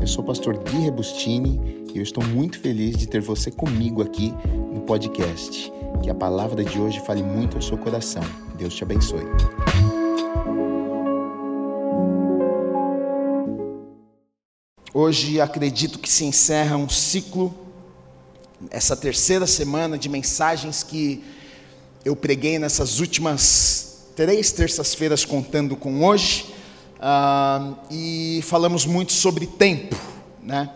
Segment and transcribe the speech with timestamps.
[0.00, 4.02] Eu sou o pastor Gui Rebustini e eu estou muito feliz de ter você comigo
[4.02, 4.34] aqui
[4.72, 5.72] no podcast.
[6.02, 8.22] Que a palavra de hoje fale muito ao seu coração.
[8.56, 9.24] Deus te abençoe.
[14.94, 17.54] Hoje acredito que se encerra um ciclo,
[18.70, 21.24] essa terceira semana de mensagens que
[22.04, 26.51] eu preguei nessas últimas três terças-feiras, contando com hoje
[27.90, 29.96] E falamos muito sobre tempo,
[30.40, 30.70] né?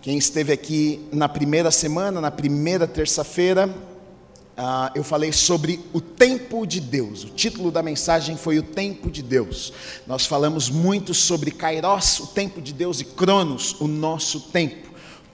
[0.00, 6.66] Quem esteve aqui na primeira semana, na primeira terça-feira, uh, eu falei sobre o tempo
[6.66, 7.24] de Deus.
[7.24, 9.72] O título da mensagem foi o tempo de Deus.
[10.06, 14.87] Nós falamos muito sobre Kairos, o tempo de Deus, e Cronos, o nosso tempo.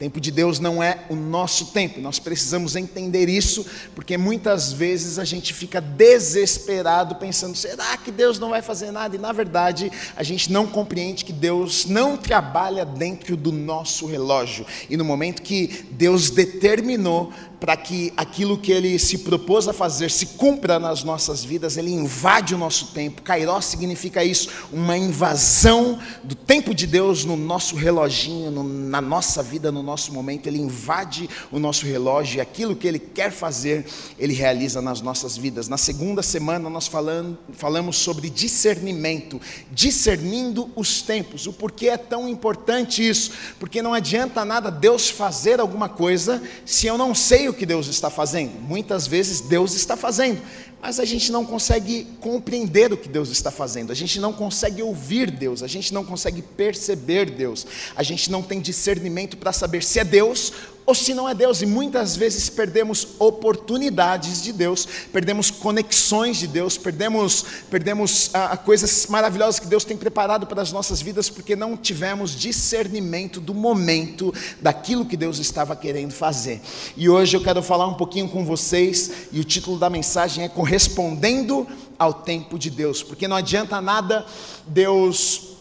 [0.04, 3.64] Tempo de Deus não é o nosso tempo, nós precisamos entender isso,
[3.94, 9.16] porque muitas vezes a gente fica desesperado pensando: será que Deus não vai fazer nada?
[9.16, 14.66] E na verdade, a gente não compreende que Deus não trabalha dentro do nosso relógio,
[14.90, 17.32] e no momento que Deus determinou
[17.64, 21.90] para que aquilo que ele se propôs a fazer se cumpra nas nossas vidas, ele
[21.90, 23.22] invade o nosso tempo.
[23.22, 29.42] Kairos significa isso, uma invasão do tempo de Deus no nosso reloginho, no, na nossa
[29.42, 30.46] vida, no nosso momento.
[30.46, 33.86] Ele invade o nosso relógio e aquilo que ele quer fazer,
[34.18, 35.66] ele realiza nas nossas vidas.
[35.66, 39.40] Na segunda semana nós falando, falamos sobre discernimento,
[39.72, 41.46] discernindo os tempos.
[41.46, 43.30] O porquê é tão importante isso?
[43.58, 47.86] Porque não adianta nada Deus fazer alguma coisa se eu não sei o que Deus
[47.86, 48.60] está fazendo.
[48.60, 50.40] Muitas vezes Deus está fazendo,
[50.80, 54.82] mas a gente não consegue compreender o que Deus está fazendo, a gente não consegue
[54.82, 57.66] ouvir Deus, a gente não consegue perceber Deus,
[57.96, 60.52] a gente não tem discernimento para saber se é Deus
[60.86, 66.46] ou se não é Deus, e muitas vezes perdemos oportunidades de Deus, perdemos conexões de
[66.46, 71.56] Deus, perdemos, perdemos ah, coisas maravilhosas que Deus tem preparado para as nossas vidas, porque
[71.56, 76.60] não tivemos discernimento do momento, daquilo que Deus estava querendo fazer.
[76.96, 80.48] E hoje eu quero falar um pouquinho com vocês, e o título da mensagem é
[80.48, 81.66] Correspondendo
[81.98, 84.26] ao Tempo de Deus, porque não adianta nada
[84.66, 85.53] Deus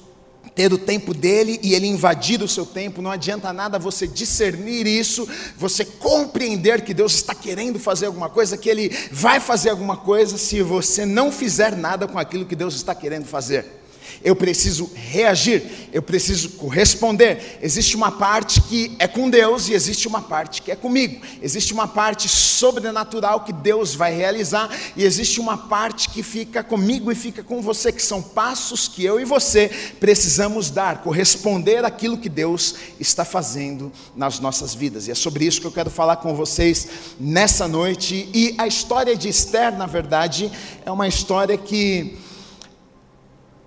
[0.55, 4.85] ter o tempo dele e ele invadir o seu tempo, não adianta nada você discernir
[4.85, 5.27] isso,
[5.57, 10.37] você compreender que Deus está querendo fazer alguma coisa, que ele vai fazer alguma coisa,
[10.37, 13.82] se você não fizer nada com aquilo que Deus está querendo fazer
[14.23, 17.59] eu preciso reagir, eu preciso corresponder.
[17.61, 21.21] Existe uma parte que é com Deus e existe uma parte que é comigo.
[21.41, 27.11] Existe uma parte sobrenatural que Deus vai realizar e existe uma parte que fica comigo
[27.11, 29.69] e fica com você, que são passos que eu e você
[29.99, 35.07] precisamos dar, corresponder àquilo que Deus está fazendo nas nossas vidas.
[35.07, 36.87] E é sobre isso que eu quero falar com vocês
[37.19, 38.29] nessa noite.
[38.33, 40.49] E a história de Esther, na verdade,
[40.85, 42.17] é uma história que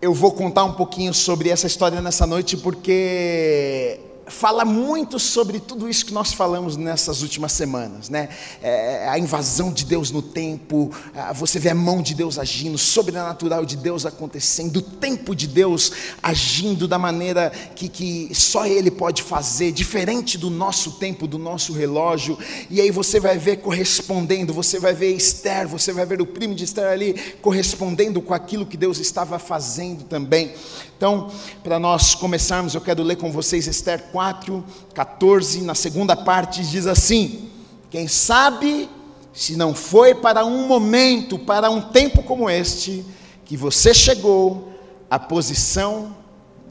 [0.01, 5.89] eu vou contar um pouquinho sobre essa história nessa noite, porque fala muito sobre tudo
[5.89, 8.29] isso que nós falamos nessas últimas semanas, né?
[8.63, 10.91] É, a invasão de Deus no tempo,
[11.35, 15.47] você vê a mão de Deus agindo, o sobrenatural de Deus acontecendo, o tempo de
[15.47, 15.93] Deus
[16.23, 21.73] agindo da maneira que, que só Ele pode fazer, diferente do nosso tempo, do nosso
[21.73, 22.39] relógio,
[22.69, 26.55] e aí você vai ver correspondendo, você vai ver Esther, você vai ver o primo
[26.55, 30.53] de Esther ali correspondendo com aquilo que Deus estava fazendo também.
[30.97, 31.31] Então,
[31.63, 36.87] para nós começarmos, eu quero ler com vocês Esther 4, 14, na segunda parte diz
[36.87, 37.51] assim:
[37.91, 38.89] Quem sabe
[39.31, 43.05] se não foi para um momento, para um tempo como este,
[43.45, 44.73] que você chegou
[45.11, 46.17] à posição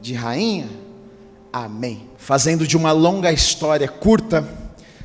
[0.02, 0.68] de rainha?
[1.52, 2.10] Amém.
[2.16, 4.44] Fazendo de uma longa história curta,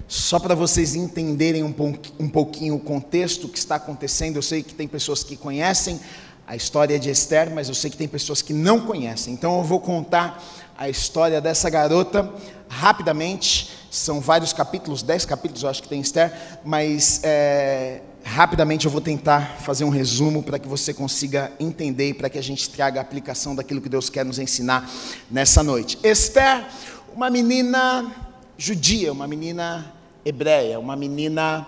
[0.08, 1.76] só para vocês entenderem um,
[2.20, 6.00] um pouquinho o contexto que está acontecendo, eu sei que tem pessoas que conhecem
[6.48, 9.32] a história de Esther, mas eu sei que tem pessoas que não conhecem.
[9.32, 10.44] Então eu vou contar
[10.82, 12.28] a história dessa garota
[12.68, 13.70] rapidamente.
[13.92, 16.34] São vários capítulos, dez capítulos eu acho que tem Esther,
[16.66, 22.14] mas é, rapidamente eu vou tentar fazer um resumo para que você consiga entender e
[22.16, 24.90] para que a gente traga a aplicação daquilo que Deus quer nos ensinar
[25.30, 26.00] nessa noite.
[26.04, 26.66] Esther,
[27.14, 28.12] uma menina
[28.58, 29.94] judia, uma menina
[30.26, 31.68] hebreia, uma menina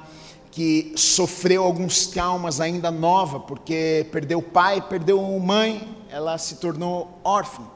[0.49, 7.72] que sofreu alguns traumas ainda nova, porque perdeu pai, perdeu mãe, ela se tornou órfã.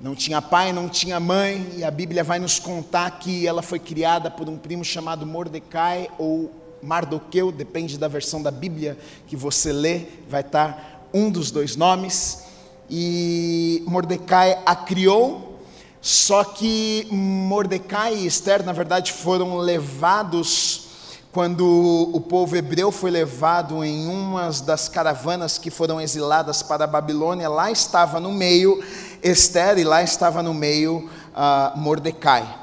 [0.00, 3.78] Não tinha pai, não tinha mãe, e a Bíblia vai nos contar que ela foi
[3.78, 6.50] criada por um primo chamado Mordecai ou
[6.82, 12.44] Mardoqueu, depende da versão da Bíblia que você lê, vai estar um dos dois nomes.
[12.88, 15.60] E Mordecai a criou,
[16.00, 20.89] só que Mordecai e Esther, na verdade, foram levados
[21.32, 26.88] quando o povo hebreu foi levado em uma das caravanas que foram exiladas para a
[26.88, 28.82] Babilônia, lá estava no meio
[29.22, 32.56] Esther, e lá estava no meio uh, Mordecai.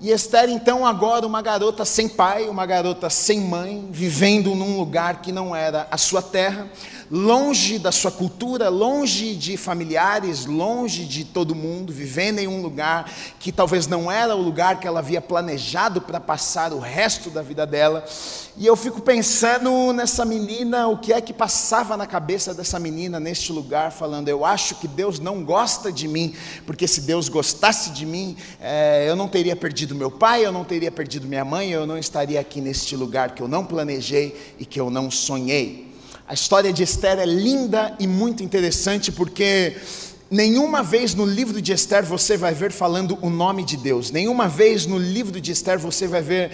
[0.00, 5.20] E Esther, então, agora uma garota sem pai, uma garota sem mãe, vivendo num lugar
[5.20, 6.68] que não era a sua terra,
[7.12, 13.12] longe da sua cultura, longe de familiares, longe de todo mundo, vivendo em um lugar
[13.38, 17.42] que talvez não era o lugar que ela havia planejado para passar o resto da
[17.42, 18.02] vida dela.
[18.56, 23.20] E eu fico pensando nessa menina, o que é que passava na cabeça dessa menina
[23.20, 27.90] neste lugar, falando: Eu acho que Deus não gosta de mim, porque se Deus gostasse
[27.90, 31.72] de mim, é, eu não teria perdido meu pai, eu não teria perdido minha mãe,
[31.72, 35.91] eu não estaria aqui neste lugar que eu não planejei e que eu não sonhei.
[36.26, 39.76] A história de Esther é linda e muito interessante porque
[40.32, 44.10] Nenhuma vez no livro de Esther você vai ver falando o nome de Deus.
[44.10, 46.52] Nenhuma vez no livro de Esther você vai ver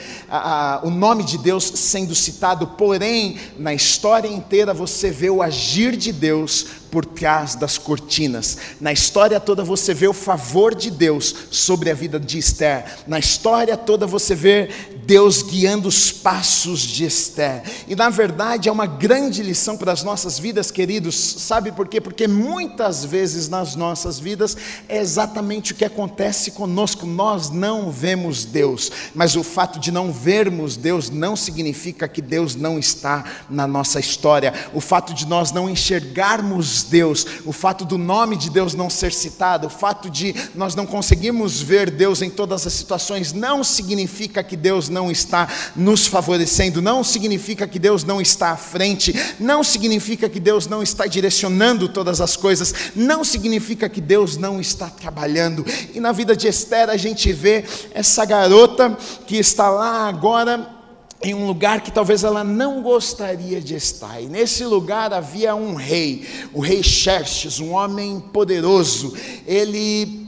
[0.83, 2.67] o nome de Deus sendo citado.
[2.67, 8.59] Porém, na história inteira você vê o agir de Deus por trás das cortinas.
[8.81, 12.85] Na história toda você vê o favor de Deus sobre a vida de Esther.
[13.07, 14.71] Na história toda você vê
[15.05, 17.63] Deus guiando os passos de Esther.
[17.87, 21.15] E na verdade é uma grande lição para as nossas vidas, queridos.
[21.17, 22.01] Sabe por quê?
[22.01, 24.57] Porque muitas vezes nas nossas vidas
[24.89, 27.07] é exatamente o que acontece conosco.
[27.07, 32.55] Nós não vemos Deus, mas o fato de não vermos Deus não significa que Deus
[32.55, 34.53] não está na nossa história.
[34.75, 39.13] O fato de nós não enxergarmos Deus, o fato do nome de Deus não ser
[39.13, 44.43] citado, o fato de nós não conseguirmos ver Deus em todas as situações, não significa
[44.43, 49.63] que Deus não está nos favorecendo, não significa que Deus não está à frente, não
[49.63, 54.89] significa que Deus não está direcionando todas as coisas, não significa que Deus não está
[54.89, 55.65] trabalhando.
[55.95, 58.97] E na vida de Esther a gente vê essa garota
[59.27, 60.78] que está lá agora
[61.23, 64.21] em um lugar que talvez ela não gostaria de estar.
[64.21, 69.15] E nesse lugar havia um rei, o rei Xerxes, um homem poderoso.
[69.47, 70.27] Ele,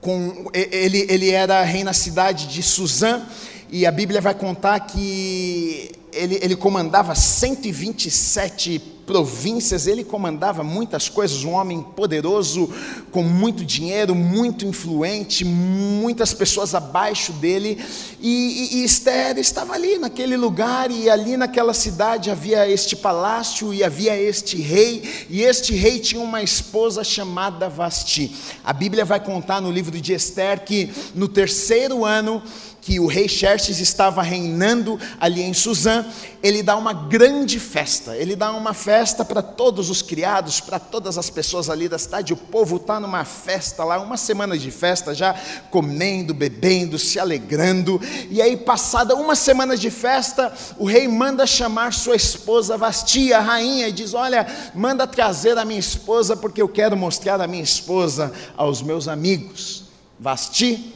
[0.00, 3.22] com, ele, ele era rei na cidade de Suzã,
[3.70, 11.44] e a Bíblia vai contar que ele, ele comandava 127 províncias, ele comandava muitas coisas,
[11.44, 12.68] um homem poderoso,
[13.12, 17.78] com muito dinheiro, muito influente, muitas pessoas abaixo dele,
[18.20, 23.72] e, e, e Esther estava ali naquele lugar, e ali naquela cidade havia este palácio,
[23.72, 28.34] e havia este rei, e este rei tinha uma esposa chamada Vasti.
[28.64, 32.42] A Bíblia vai contar no livro de Esther que no terceiro ano,
[32.86, 36.06] que o rei Xerxes estava reinando ali em Suzã,
[36.40, 38.16] ele dá uma grande festa.
[38.16, 42.32] Ele dá uma festa para todos os criados, para todas as pessoas ali da cidade.
[42.32, 45.34] O povo está numa festa lá, uma semana de festa, já
[45.70, 48.00] comendo, bebendo, se alegrando.
[48.30, 53.40] E aí, passada uma semana de festa, o rei manda chamar sua esposa Vasti, a
[53.40, 57.62] rainha, e diz: Olha, manda trazer a minha esposa, porque eu quero mostrar a minha
[57.62, 59.84] esposa aos meus amigos.
[60.18, 60.94] Vasti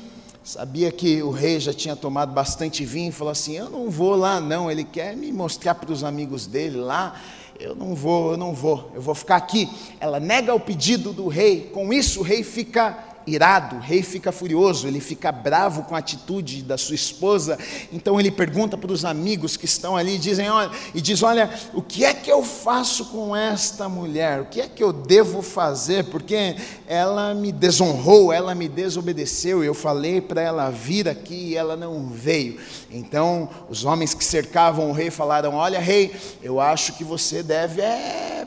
[0.50, 4.16] Sabia que o rei já tinha tomado bastante vinho e falou assim: Eu não vou
[4.16, 4.68] lá, não.
[4.68, 7.14] Ele quer me mostrar para os amigos dele lá.
[7.60, 9.68] Eu não vou, eu não vou, eu vou ficar aqui.
[10.00, 11.70] Ela nega o pedido do rei.
[11.74, 15.98] Com isso, o rei fica irado, o rei fica furioso, ele fica bravo com a
[15.98, 17.58] atitude da sua esposa.
[17.92, 21.82] Então ele pergunta para os amigos que estão ali, dizem, olha, e diz: "Olha, o
[21.82, 24.40] que é que eu faço com esta mulher?
[24.40, 26.04] O que é que eu devo fazer?
[26.04, 26.56] Porque
[26.86, 29.62] ela me desonrou, ela me desobedeceu.
[29.64, 32.60] Eu falei para ela vir aqui e ela não veio.
[32.90, 37.80] Então os homens que cercavam o rei falaram: "Olha, rei, eu acho que você deve
[37.80, 38.46] é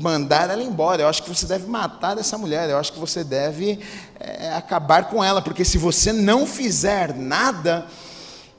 [0.00, 1.02] mandar ela embora.
[1.02, 2.68] Eu acho que você deve matar essa mulher.
[2.70, 3.78] Eu acho que você deve
[4.18, 7.86] é, acabar com ela, porque se você não fizer nada,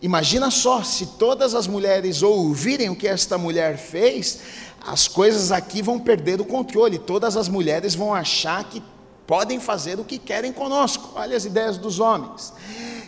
[0.02, 4.40] imagina só, se todas as mulheres ouvirem o que esta mulher fez,
[4.86, 7.00] as coisas aqui vão perder o controle.
[7.00, 8.82] Todas as mulheres vão achar que
[9.26, 11.12] podem fazer o que querem conosco.
[11.16, 12.54] Olha as ideias dos homens.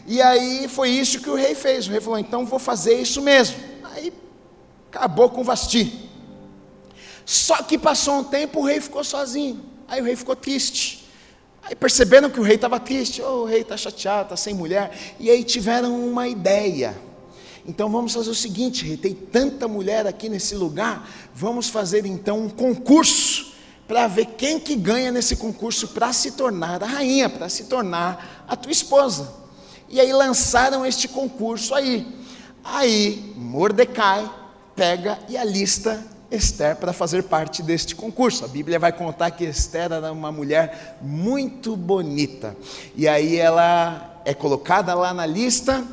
[0.06, 1.88] E aí foi isso que o rei fez.
[1.88, 3.58] O rei falou: então vou fazer isso mesmo.
[3.84, 4.14] Aí
[4.92, 6.12] acabou com Vasti.
[7.26, 9.64] Só que passou um tempo, o rei ficou sozinho.
[9.88, 11.08] Aí o rei ficou triste.
[11.64, 13.22] Aí perceberam que o rei estava triste.
[13.22, 15.16] Oh, o rei está chateado, está sem mulher.
[15.20, 16.96] E aí tiveram uma ideia.
[17.66, 22.42] Então vamos fazer o seguinte, rei, tem tanta mulher aqui nesse lugar, vamos fazer então
[22.42, 23.54] um concurso
[23.88, 28.46] para ver quem que ganha nesse concurso para se tornar a rainha, para se tornar
[28.50, 29.34] a tua esposa.
[29.88, 32.06] E aí lançaram este concurso aí.
[32.64, 34.30] Aí Mordecai
[34.76, 36.04] pega e alista
[36.34, 38.44] Esther para fazer parte deste concurso.
[38.44, 42.56] A Bíblia vai contar que Esther era uma mulher muito bonita.
[42.96, 45.86] E aí ela é colocada lá na lista,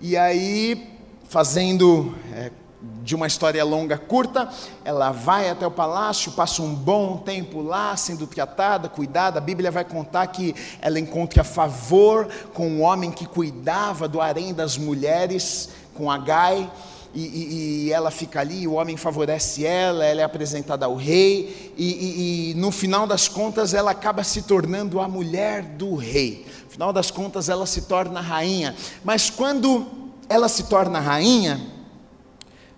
[0.00, 0.90] e aí,
[1.28, 2.50] fazendo, é,
[3.02, 4.48] de uma história longa curta,
[4.84, 9.38] ela vai até o palácio, passa um bom tempo lá, sendo tratada, cuidada.
[9.38, 14.52] A Bíblia vai contar que ela encontra favor com o homem que cuidava do harém
[14.52, 16.70] das mulheres, com Agai.
[17.16, 21.72] E, e, e, ela fica ali, o homem favorece ela, ela é apresentada ao rei,
[21.74, 26.44] e, e, no final das contas ela acaba se tornando a mulher do rei.
[26.64, 28.76] No final das contas ela se torna rainha.
[29.02, 29.86] Mas quando
[30.28, 31.58] ela se torna rainha,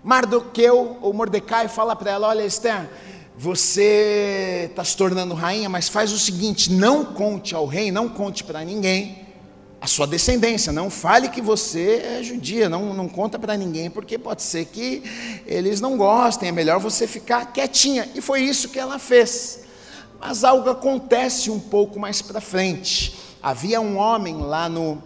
[0.01, 2.89] Mardoqueu ou Mordecai fala para ela: Olha, Esther,
[3.37, 8.45] você está se tornando rainha, mas faz o seguinte: não conte ao rei, não conte
[8.45, 9.28] para ninguém
[9.81, 10.71] a sua descendência.
[10.71, 15.03] Não fale que você é judia, não, não conta para ninguém, porque pode ser que
[15.45, 18.09] eles não gostem, é melhor você ficar quietinha.
[18.13, 19.61] E foi isso que ela fez.
[20.19, 23.15] Mas algo acontece um pouco mais para frente.
[23.41, 25.01] Havia um homem lá no,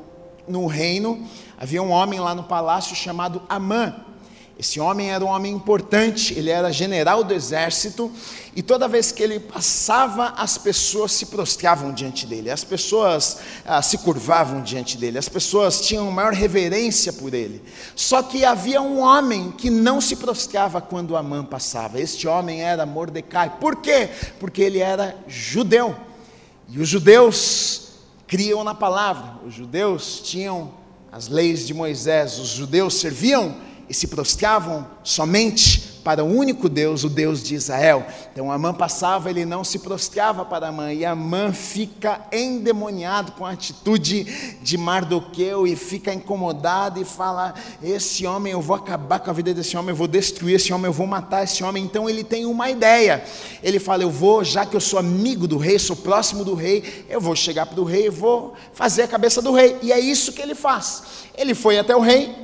[0.48, 1.24] no reino,
[1.58, 3.96] havia um homem lá no palácio chamado Amã.
[4.58, 8.12] Esse homem era um homem importante, ele era general do exército,
[8.56, 13.82] e toda vez que ele passava, as pessoas se prostravam diante dele, as pessoas ah,
[13.82, 17.64] se curvavam diante dele, as pessoas tinham maior reverência por ele.
[17.96, 22.86] Só que havia um homem que não se prostrava quando Amã passava, este homem era
[22.86, 23.58] Mordecai.
[23.60, 24.10] Por quê?
[24.40, 25.96] Porque ele era judeu,
[26.70, 27.88] e os judeus
[28.28, 30.72] criam na palavra, os judeus tinham
[31.12, 37.04] as leis de Moisés, os judeus serviam e se prostravam somente para o único Deus,
[37.04, 38.06] o Deus de Israel.
[38.32, 43.52] Então Amã passava, ele não se prostrava para Amã, e Amã fica endemoniado com a
[43.52, 44.24] atitude
[44.64, 49.54] de Mardoqueu e fica incomodado e fala: Esse homem, eu vou acabar com a vida
[49.54, 51.84] desse homem, eu vou destruir esse homem, eu vou matar esse homem.
[51.84, 53.24] Então ele tem uma ideia.
[53.62, 57.06] Ele fala: Eu vou, já que eu sou amigo do rei, sou próximo do rei,
[57.08, 59.78] eu vou chegar para o rei e vou fazer a cabeça do rei.
[59.84, 61.04] E é isso que ele faz.
[61.38, 62.44] Ele foi até o rei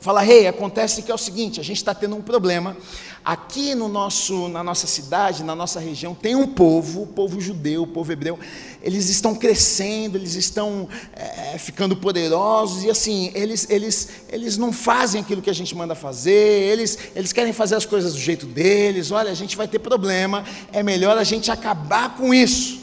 [0.00, 2.76] Fala, rei, hey, acontece que é o seguinte, a gente está tendo um problema.
[3.24, 7.82] Aqui no nosso, na nossa cidade, na nossa região, tem um povo, o povo judeu,
[7.82, 8.38] o povo hebreu,
[8.80, 15.20] eles estão crescendo, eles estão é, ficando poderosos, e assim, eles, eles, eles não fazem
[15.20, 19.10] aquilo que a gente manda fazer, eles, eles querem fazer as coisas do jeito deles,
[19.10, 22.77] olha, a gente vai ter problema, é melhor a gente acabar com isso.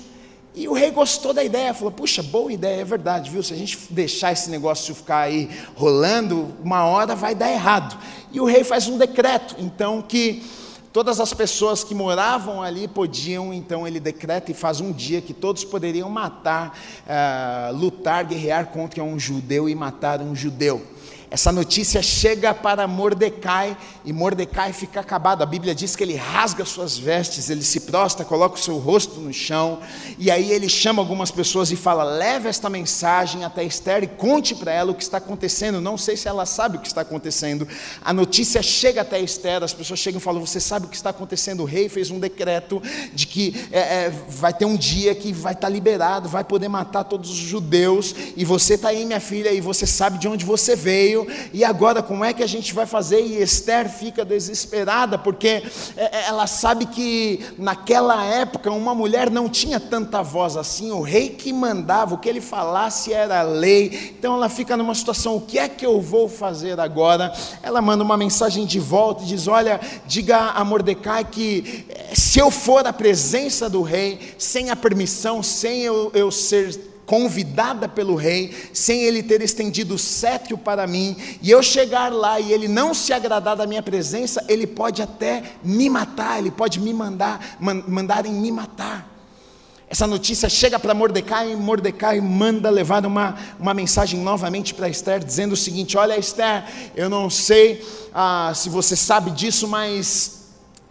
[0.55, 3.43] E o rei gostou da ideia, falou: puxa, boa ideia, é verdade, viu?
[3.43, 7.97] Se a gente deixar esse negócio ficar aí rolando, uma hora vai dar errado.
[8.31, 10.43] E o rei faz um decreto, então, que
[10.93, 15.33] todas as pessoas que moravam ali podiam, então ele decreta e faz um dia que
[15.33, 20.81] todos poderiam matar, uh, lutar, guerrear contra um judeu e matar um judeu.
[21.31, 25.41] Essa notícia chega para Mordecai e Mordecai fica acabado.
[25.41, 29.19] A Bíblia diz que ele rasga suas vestes, ele se prostra, coloca o seu rosto
[29.19, 29.79] no chão
[30.19, 34.53] e aí ele chama algumas pessoas e fala: leve esta mensagem até Esther e conte
[34.53, 35.81] para ela o que está acontecendo.
[35.81, 37.67] Não sei se ela sabe o que está acontecendo.
[38.03, 41.09] A notícia chega até Esther, as pessoas chegam e falam: Você sabe o que está
[41.09, 41.63] acontecendo?
[41.63, 42.81] O rei fez um decreto
[43.13, 47.03] de que é, é, vai ter um dia que vai estar liberado, vai poder matar
[47.03, 50.75] todos os judeus, e você está aí, minha filha, e você sabe de onde você
[50.75, 51.14] veio
[51.53, 53.21] e agora como é que a gente vai fazer?
[53.21, 55.63] E Esther fica desesperada, porque é,
[55.97, 61.29] é, ela sabe que naquela época uma mulher não tinha tanta voz assim, o rei
[61.29, 65.59] que mandava, o que ele falasse era lei, então ela fica numa situação: o que
[65.59, 67.31] é que eu vou fazer agora?
[67.61, 72.39] Ela manda uma mensagem de volta e diz: Olha, diga a Mordecai que eh, se
[72.39, 78.15] eu for à presença do rei, sem a permissão, sem eu, eu ser convidada pelo
[78.15, 82.67] rei, sem ele ter estendido o cetro para mim, e eu chegar lá e ele
[82.67, 87.57] não se agradar da minha presença, ele pode até me matar, ele pode me mandar,
[87.59, 89.15] mandarem me matar.
[89.87, 95.23] Essa notícia chega para Mordecai e Mordecai manda levar uma, uma mensagem novamente para Esther,
[95.23, 100.44] dizendo o seguinte: Olha, Esther, eu não sei ah, se você sabe disso, mas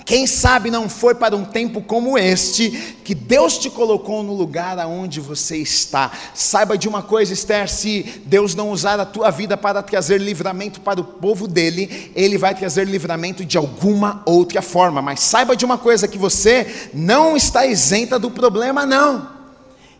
[0.05, 2.71] quem sabe não foi para um tempo como este
[3.03, 6.11] que Deus te colocou no lugar aonde você está.
[6.35, 10.81] Saiba de uma coisa, Esther: se Deus não usar a tua vida para trazer livramento
[10.81, 15.01] para o povo dele, ele vai trazer livramento de alguma outra forma.
[15.01, 19.34] Mas saiba de uma coisa: que você não está isenta do problema, não.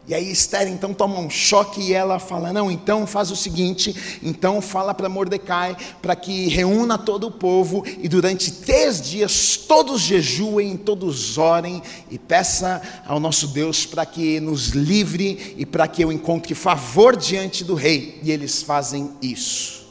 [0.07, 4.21] E aí Esther então toma um choque e ela fala: Não, então faz o seguinte,
[4.23, 10.03] então fala para Mordecai para que reúna todo o povo e durante três dias todos
[10.03, 16.05] jejuem, todos orem e peça ao nosso Deus para que nos livre e para que
[16.05, 18.21] eu encontre favor diante do rei.
[18.23, 19.87] E eles fazem isso.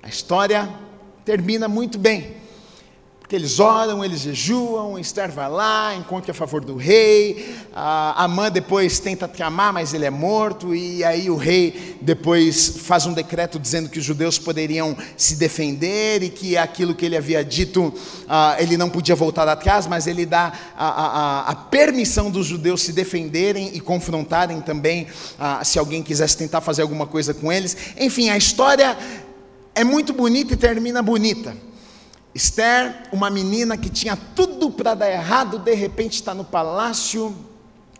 [0.00, 0.70] A história
[1.24, 2.39] termina muito bem
[3.30, 8.50] que eles oram, eles jejuam, Esther vai lá, encontra a favor do rei, a Amã
[8.50, 13.56] depois tenta tramar, mas ele é morto, e aí o rei depois faz um decreto
[13.56, 17.94] dizendo que os judeus poderiam se defender e que aquilo que ele havia dito, uh,
[18.58, 22.92] ele não podia voltar atrás, mas ele dá a, a, a permissão dos judeus se
[22.92, 27.76] defenderem e confrontarem também, uh, se alguém quisesse tentar fazer alguma coisa com eles.
[27.96, 28.98] Enfim, a história
[29.72, 31.69] é muito bonita e termina bonita.
[32.34, 37.34] Esther, uma menina que tinha tudo para dar errado, de repente está no palácio,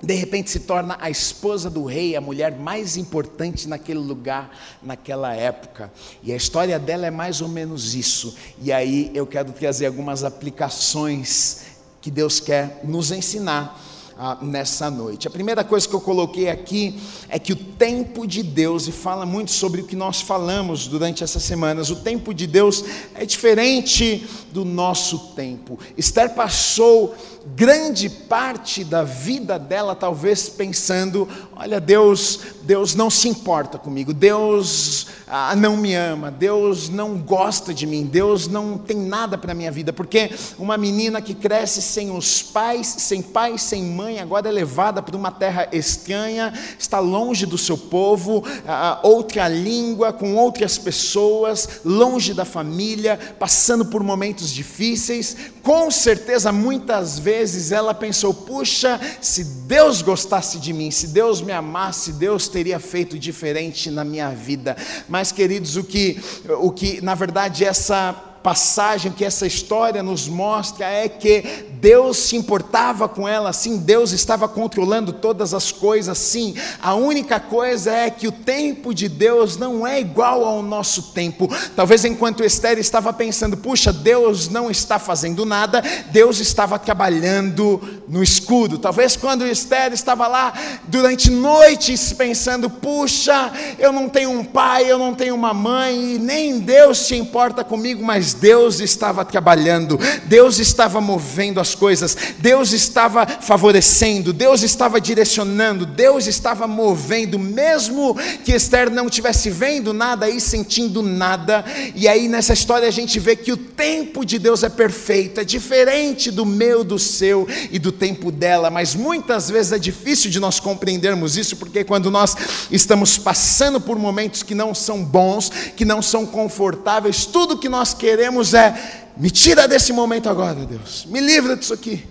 [0.03, 4.51] de repente se torna a esposa do rei, a mulher mais importante naquele lugar,
[4.83, 5.93] naquela época.
[6.23, 8.35] E a história dela é mais ou menos isso.
[8.63, 11.63] E aí eu quero trazer algumas aplicações
[12.01, 13.79] que Deus quer nos ensinar
[14.23, 15.27] ah, nessa noite.
[15.27, 19.25] A primeira coisa que eu coloquei aqui é que o tempo de Deus, e fala
[19.25, 22.85] muito sobre o que nós falamos durante essas semanas, o tempo de Deus
[23.15, 25.79] é diferente do nosso tempo.
[25.97, 27.15] Esther passou
[27.47, 35.07] grande parte da vida dela talvez pensando, olha, Deus, Deus não se importa comigo, Deus
[35.27, 39.71] ah, não me ama, Deus não gosta de mim, Deus não tem nada para minha
[39.71, 44.53] vida, porque uma menina que cresce sem os pais, sem pai, sem mãe, agora é
[44.53, 50.77] levada para uma terra estranha, está longe do seu povo, ah, outra língua, com outras
[50.77, 58.35] pessoas, longe da família, passando por momentos difíceis, com certeza muitas vezes vezes ela pensou:
[58.35, 64.05] puxa, se Deus gostasse de mim, se Deus me amasse, Deus teria feito diferente na
[64.05, 64.77] minha vida.
[65.09, 66.21] Mas, queridos, o que,
[66.59, 72.37] o que na verdade essa passagem que essa história nos mostra é que Deus se
[72.37, 76.55] importava com ela, sim, Deus estava controlando todas as coisas, sim.
[76.81, 81.49] A única coisa é que o tempo de Deus não é igual ao nosso tempo.
[81.75, 88.23] Talvez enquanto Esther estava pensando, puxa, Deus não está fazendo nada, Deus estava trabalhando no
[88.23, 88.79] escudo.
[88.79, 90.53] Talvez quando Esther estava lá
[90.85, 96.59] durante noites pensando, puxa, eu não tenho um pai, eu não tenho uma mãe, nem
[96.59, 103.27] Deus se importa comigo, mas Deus estava trabalhando, Deus estava movendo as coisas, Deus estava
[103.27, 110.41] favorecendo, Deus estava direcionando, Deus estava movendo, mesmo que Esther não estivesse vendo nada e
[110.41, 111.65] sentindo nada.
[111.95, 115.45] E aí nessa história a gente vê que o tempo de Deus é perfeito, é
[115.45, 120.41] diferente do meu, do seu e do tempo dela, mas muitas vezes é difícil de
[120.41, 122.37] nós compreendermos isso, porque quando nós
[122.71, 127.95] estamos passando por momentos que não são bons, que não são confortáveis, tudo que nós
[127.95, 128.75] queremos queremos é:
[129.17, 132.07] me tira desse momento agora, Deus, me livra disso aqui.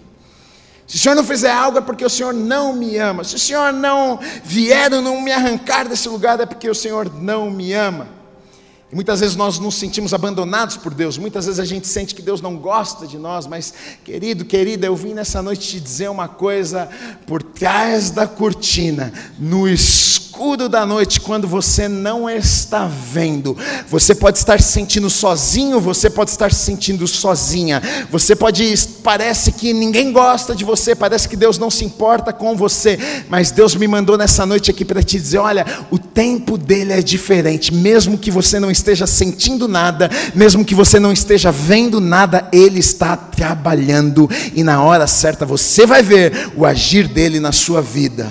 [0.87, 3.23] Se o Senhor não fizer algo é porque o Senhor não me ama.
[3.23, 7.13] Se o Senhor não vier ou não me arrancar desse lugar é porque o Senhor
[7.13, 8.07] não me ama.
[8.91, 12.23] E muitas vezes nós nos sentimos abandonados por Deus, muitas vezes a gente sente que
[12.23, 13.71] Deus não gosta de nós, mas,
[14.03, 16.89] querido, querida, eu vim nessa noite te dizer uma coisa:
[17.27, 23.55] por trás da cortina, no escuro da noite, quando você não está vendo,
[23.87, 28.73] você pode estar se sentindo sozinho, você pode estar se sentindo sozinha, você pode,
[29.03, 32.97] parece que ninguém gosta de você, parece que Deus não se importa com você,
[33.27, 37.01] mas Deus me mandou nessa noite aqui para te dizer: olha, o tempo dele é
[37.01, 42.49] diferente, mesmo que você não esteja sentindo nada, mesmo que você não esteja vendo nada,
[42.51, 47.81] Ele está trabalhando e na hora certa você vai ver o agir dele na sua
[47.81, 48.29] vida.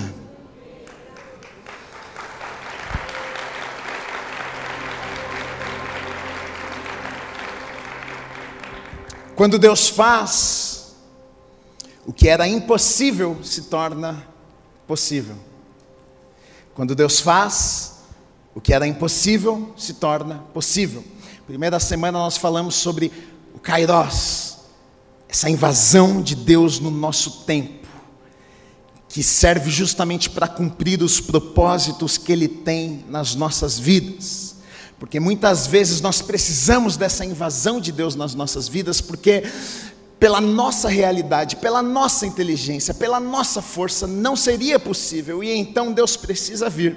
[9.36, 10.96] Quando Deus faz,
[12.04, 14.26] o que era impossível se torna
[14.84, 15.36] possível.
[16.74, 17.97] Quando Deus faz,
[18.58, 21.04] o que era impossível se torna possível.
[21.46, 23.12] Primeira semana nós falamos sobre
[23.54, 24.56] o Kairos,
[25.28, 27.86] essa invasão de Deus no nosso tempo,
[29.08, 34.56] que serve justamente para cumprir os propósitos que Ele tem nas nossas vidas.
[34.98, 39.44] Porque muitas vezes nós precisamos dessa invasão de Deus nas nossas vidas, porque
[40.18, 45.44] pela nossa realidade, pela nossa inteligência, pela nossa força, não seria possível.
[45.44, 46.96] E então Deus precisa vir.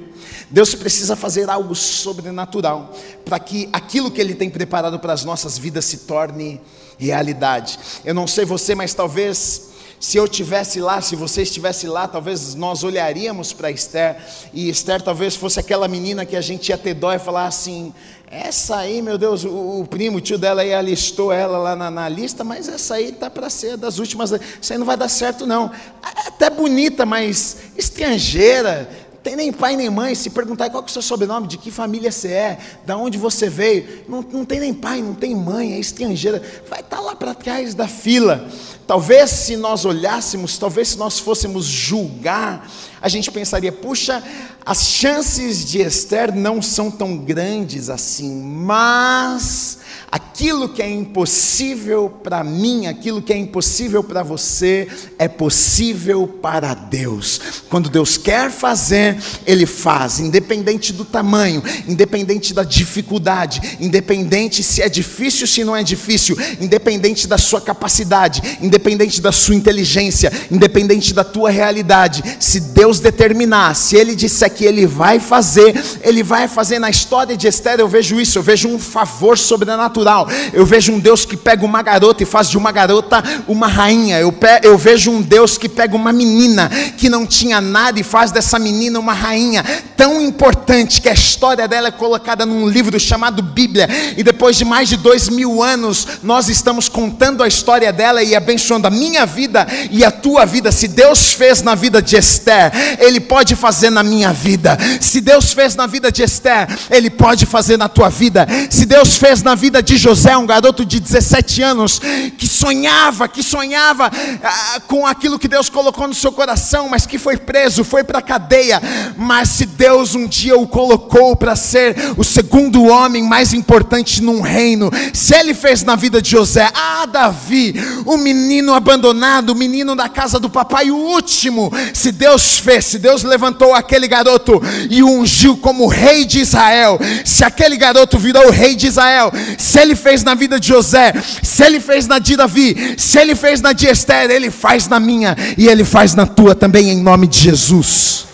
[0.50, 5.58] Deus precisa fazer algo sobrenatural para que aquilo que Ele tem preparado para as nossas
[5.58, 6.60] vidas se torne
[6.98, 7.78] realidade.
[8.04, 9.71] Eu não sei você, mas talvez
[10.02, 14.18] se eu tivesse lá, se você estivesse lá, talvez nós olharíamos para Esther
[14.52, 17.94] e Esther talvez fosse aquela menina que a gente ia ter dó e falar assim:
[18.26, 21.92] essa aí, meu Deus, o, o primo, o tio dela aí alistou ela lá na,
[21.92, 24.32] na lista, mas essa aí tá para ser das últimas.
[24.60, 25.70] Isso aí não vai dar certo, não.
[26.02, 28.90] É até bonita, mas estrangeira,
[29.22, 30.16] tem nem pai nem mãe.
[30.16, 33.50] Se perguntar qual é o seu sobrenome, de que família você é, da onde você
[33.50, 36.42] veio, não, não tem nem pai, não tem mãe, é estrangeira.
[36.68, 38.50] Vai estar tá lá para trás da fila.
[38.92, 42.70] Talvez se nós olhássemos, talvez se nós fôssemos julgar,
[43.02, 44.22] a gente pensaria: puxa,
[44.66, 49.80] as chances de Esther não são tão grandes assim, mas
[50.12, 54.86] Aquilo que é impossível para mim, aquilo que é impossível para você,
[55.18, 57.40] é possível para Deus.
[57.70, 64.90] Quando Deus quer fazer, Ele faz, independente do tamanho, independente da dificuldade, independente se é
[64.90, 68.81] difícil, se não é difícil, independente da sua capacidade, independente
[69.22, 72.24] da sua inteligência, independente da tua realidade.
[72.40, 76.80] Se Deus determinar, se Ele disser que Ele vai fazer, Ele vai fazer.
[76.80, 80.28] Na história de Esther, eu vejo isso, eu vejo um favor sobrenatural sobrenatural.
[80.54, 84.20] Eu vejo um Deus que pega uma garota e faz de uma garota uma rainha.
[84.20, 88.04] Eu, pe eu vejo um Deus que pega uma menina que não tinha nada e
[88.04, 89.64] faz dessa menina uma rainha.
[89.96, 93.88] Tão importante que a história dela é colocada num livro chamado Bíblia.
[94.18, 98.36] E depois de mais de dois mil anos, nós estamos contando a história dela e
[98.36, 100.72] abençoando a minha vida e a tua vida.
[100.72, 104.78] Se Deus fez na vida de Esther, Ele pode fazer na minha vida.
[105.00, 108.48] Se Deus fez na vida de Esther, Ele pode fazer na tua vida.
[108.70, 112.00] Se Deus fez na vida de de José, um garoto de 17 anos,
[112.38, 114.10] que sonhava, que sonhava
[114.42, 118.20] ah, com aquilo que Deus colocou no seu coração, mas que foi preso, foi para
[118.20, 118.82] a cadeia.
[119.18, 124.40] Mas se Deus um dia o colocou para ser o segundo homem mais importante num
[124.40, 129.96] reino, se ele fez na vida de José, ah, Davi, o menino abandonado, o menino
[129.96, 135.02] da casa do papai, o último, se Deus fez, se Deus levantou aquele garoto e
[135.02, 139.80] o ungiu como rei de Israel, se aquele garoto virou o rei de Israel, se
[139.80, 143.62] ele fez na vida de José, se ele fez na de Davi, se ele fez
[143.62, 147.28] na de Esther, ele faz na minha e ele faz na tua também, em nome
[147.28, 148.31] de Jesus.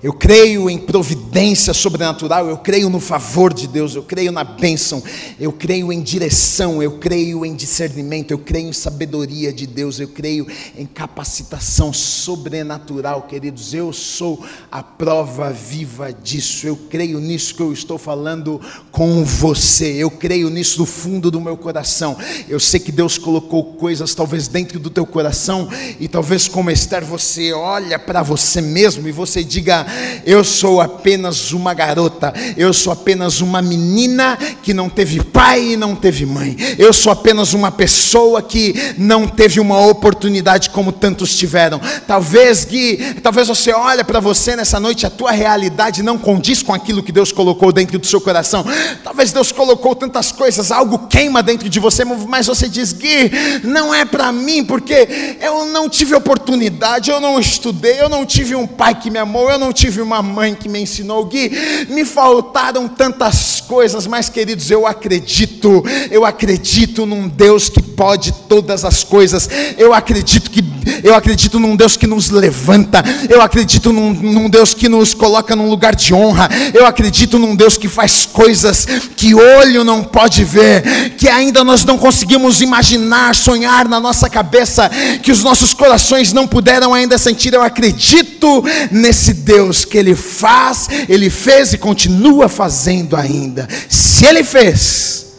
[0.00, 5.02] Eu creio em providência sobrenatural, eu creio no favor de Deus, eu creio na bênção,
[5.40, 10.06] eu creio em direção, eu creio em discernimento, eu creio em sabedoria de Deus, eu
[10.06, 13.74] creio em capacitação sobrenatural, queridos.
[13.74, 18.60] Eu sou a prova viva disso, eu creio nisso que eu estou falando
[18.92, 22.16] com você, eu creio nisso do fundo do meu coração.
[22.48, 27.04] Eu sei que Deus colocou coisas talvez dentro do teu coração, e talvez como Esther
[27.04, 29.87] você olha para você mesmo e você diga
[30.24, 35.76] eu sou apenas uma garota, eu sou apenas uma menina que não teve pai e
[35.76, 41.36] não teve mãe, eu sou apenas uma pessoa que não teve uma oportunidade como tantos
[41.36, 41.80] tiveram.
[42.06, 46.72] Talvez, Gui, talvez você olhe para você nessa noite, a tua realidade não condiz com
[46.72, 48.64] aquilo que Deus colocou dentro do seu coração.
[49.02, 53.30] Talvez Deus colocou tantas coisas, algo queima dentro de você, mas você diz, Gui,
[53.64, 58.54] não é para mim, porque eu não tive oportunidade, eu não estudei, eu não tive
[58.54, 61.52] um pai que me amou, eu não tive uma mãe que me ensinou, Gui,
[61.88, 68.84] me faltaram tantas coisas, mas queridos, eu acredito, eu acredito num Deus que pode todas
[68.84, 70.66] as coisas, eu acredito que
[71.04, 75.54] eu acredito num Deus que nos levanta, eu acredito num, num Deus que nos coloca
[75.54, 78.84] num lugar de honra, eu acredito num Deus que faz coisas
[79.16, 84.90] que olho não pode ver, que ainda nós não conseguimos imaginar, sonhar na nossa cabeça,
[85.22, 87.54] que os nossos corações não puderam ainda sentir.
[87.54, 93.68] Eu acredito nesse Deus que Ele faz, Ele fez e continua fazendo ainda.
[93.88, 95.38] Se Ele fez,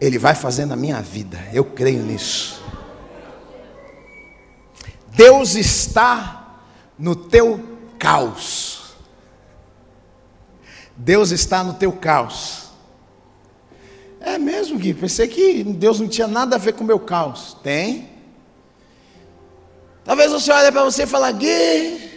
[0.00, 2.62] Ele vai fazer na minha vida, eu creio nisso.
[5.14, 6.60] Deus está
[6.98, 7.60] no teu
[7.98, 8.94] caos.
[10.96, 12.70] Deus está no teu caos.
[14.20, 14.94] É mesmo, Gui?
[14.94, 17.56] Pensei que Deus não tinha nada a ver com o meu caos.
[17.62, 18.08] Tem.
[20.04, 22.11] Talvez você olhe para você e fale, Gui,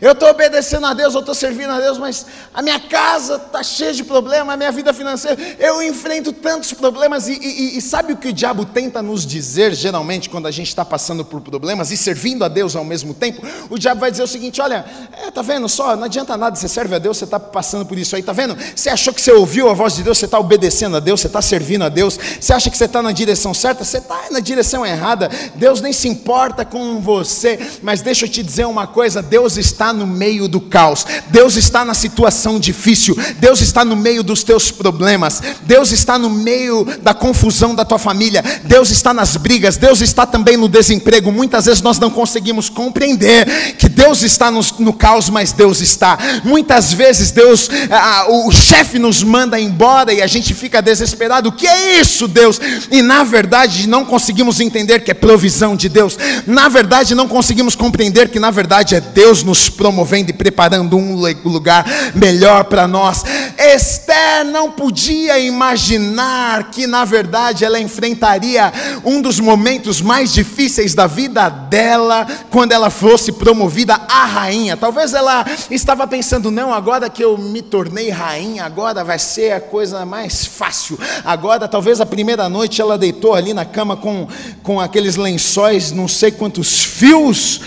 [0.00, 3.62] eu estou obedecendo a Deus, eu estou servindo a Deus, mas a minha casa está
[3.62, 7.28] cheia de problemas, a minha vida financeira, eu enfrento tantos problemas.
[7.28, 10.68] E, e, e, sabe o que o diabo tenta nos dizer, geralmente, quando a gente
[10.68, 13.46] está passando por problemas e servindo a Deus ao mesmo tempo?
[13.70, 16.68] O diabo vai dizer o seguinte: olha, é, tá vendo só, não adianta nada, você
[16.68, 18.56] serve a Deus, você está passando por isso aí, tá vendo?
[18.74, 21.26] Você achou que você ouviu a voz de Deus, você está obedecendo a Deus, você
[21.26, 24.40] está servindo a Deus, você acha que você está na direção certa, você está na
[24.40, 29.22] direção errada, Deus nem se importa com você, mas deixa eu te dizer uma coisa:
[29.22, 33.96] Deus está está no meio do caos, Deus está na situação difícil, Deus está no
[33.96, 39.12] meio dos teus problemas, Deus está no meio da confusão da tua família, Deus está
[39.12, 41.32] nas brigas, Deus está também no desemprego.
[41.32, 46.16] Muitas vezes nós não conseguimos compreender que Deus está no, no caos, mas Deus está.
[46.44, 51.48] Muitas vezes Deus, ah, o chefe nos manda embora e a gente fica desesperado.
[51.48, 52.60] O que é isso, Deus?
[52.92, 56.16] E na verdade não conseguimos entender que é provisão de Deus.
[56.46, 61.14] Na verdade não conseguimos compreender que na verdade é Deus nos promovendo e preparando um
[61.44, 63.24] lugar melhor para nós.
[63.58, 68.72] Esther não podia imaginar que na verdade ela enfrentaria
[69.04, 74.76] um dos momentos mais difíceis da vida dela quando ela fosse promovida a rainha.
[74.76, 79.60] Talvez ela estava pensando: não, agora que eu me tornei rainha, agora vai ser a
[79.60, 80.98] coisa mais fácil.
[81.24, 84.26] Agora, talvez a primeira noite ela deitou ali na cama com,
[84.62, 87.60] com aqueles lençóis, não sei quantos fios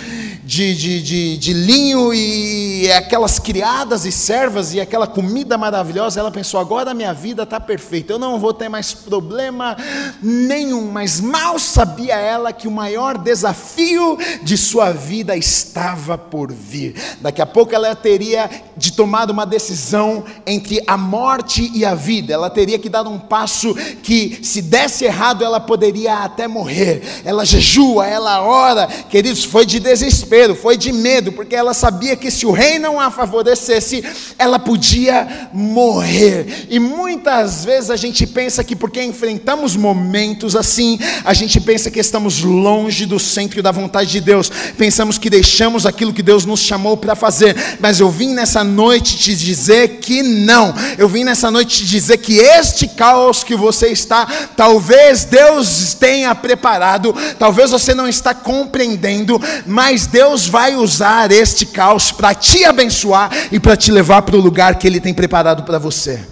[0.47, 6.31] de, de, de, de, linho e aquelas criadas e servas e aquela comida maravilhosa, ela
[6.31, 9.75] pensou: agora a minha vida está perfeita, eu não vou ter mais problema
[10.23, 10.89] nenhum.
[10.89, 16.95] Mas mal sabia ela que o maior desafio de sua vida estava por vir.
[17.19, 22.33] Daqui a pouco ela teria de tomar uma decisão entre a morte e a vida,
[22.33, 27.01] ela teria que dar um passo que, se desse errado, ela poderia até morrer.
[27.25, 32.15] Ela jejua, ela ora, queridos, foi de desespero desespero, foi de medo, porque ela sabia
[32.15, 34.03] que se o rei não a favorecesse,
[34.37, 36.67] ela podia morrer.
[36.69, 41.99] E muitas vezes a gente pensa que porque enfrentamos momentos assim, a gente pensa que
[41.99, 46.59] estamos longe do centro da vontade de Deus, pensamos que deixamos aquilo que Deus nos
[46.59, 51.49] chamou para fazer, mas eu vim nessa noite te dizer que não, eu vim nessa
[51.49, 57.93] noite te dizer que este caos que você está, talvez Deus tenha preparado, talvez você
[57.93, 63.77] não está compreendendo, mas Deus Deus vai usar este caos para te abençoar e para
[63.77, 66.27] te levar para o lugar que Ele tem preparado para você.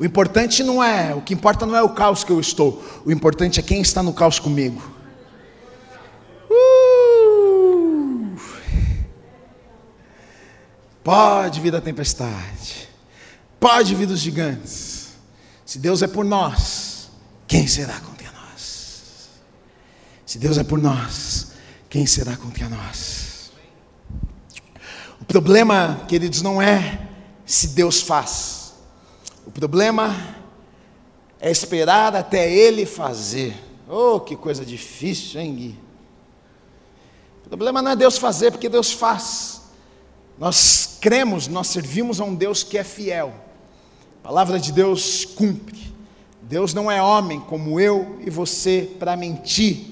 [0.00, 3.12] O importante não é, o que importa não é o caos que eu estou, o
[3.12, 4.82] importante é quem está no caos comigo.
[6.50, 8.36] Uh!
[11.04, 12.88] Pode vir a tempestade,
[13.60, 15.10] pode vir os gigantes.
[15.64, 17.10] Se Deus é por nós,
[17.46, 19.28] quem será contra nós?
[20.26, 21.51] Se Deus é por nós,
[21.92, 23.52] quem será contra nós?
[25.20, 27.06] O problema, queridos, não é
[27.44, 28.72] se Deus faz,
[29.46, 30.16] o problema
[31.38, 33.54] é esperar até Ele fazer.
[33.86, 35.78] Oh, que coisa difícil, hein, Gui?
[37.44, 39.60] O problema não é Deus fazer, porque Deus faz.
[40.38, 43.34] Nós cremos, nós servimos a um Deus que é fiel.
[44.20, 45.92] A palavra de Deus cumpre.
[46.40, 49.91] Deus não é homem como eu e você para mentir.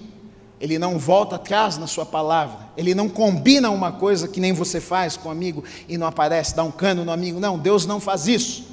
[0.60, 2.68] Ele não volta atrás na sua palavra.
[2.76, 6.54] Ele não combina uma coisa que nem você faz com um amigo e não aparece,
[6.54, 7.40] dá um cano no amigo.
[7.40, 8.64] Não, Deus não faz isso.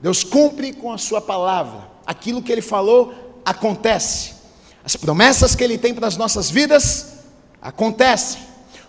[0.00, 1.88] Deus cumpre com a sua palavra.
[2.04, 3.14] Aquilo que ele falou
[3.44, 4.32] acontece.
[4.84, 7.18] As promessas que ele tem para as nossas vidas
[7.60, 8.40] acontecem.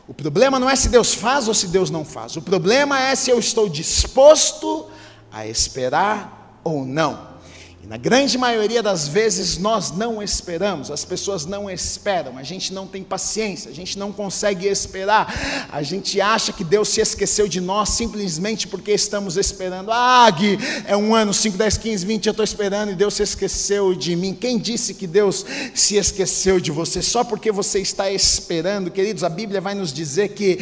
[0.08, 2.36] O problema não é se Deus faz ou se Deus não faz.
[2.36, 4.90] O problema é se eu estou disposto
[5.32, 7.33] a esperar ou não.
[7.84, 12.74] E na grande maioria das vezes nós não esperamos, as pessoas não esperam, a gente
[12.74, 17.46] não tem paciência, a gente não consegue esperar, a gente acha que Deus se esqueceu
[17.46, 19.92] de nós simplesmente porque estamos esperando.
[19.92, 23.24] Ah, Gui, é um ano, 5, 10, 15, 20, eu estou esperando e Deus se
[23.24, 24.34] esqueceu de mim.
[24.34, 27.02] Quem disse que Deus se esqueceu de você?
[27.02, 30.58] Só porque você está esperando, queridos, a Bíblia vai nos dizer que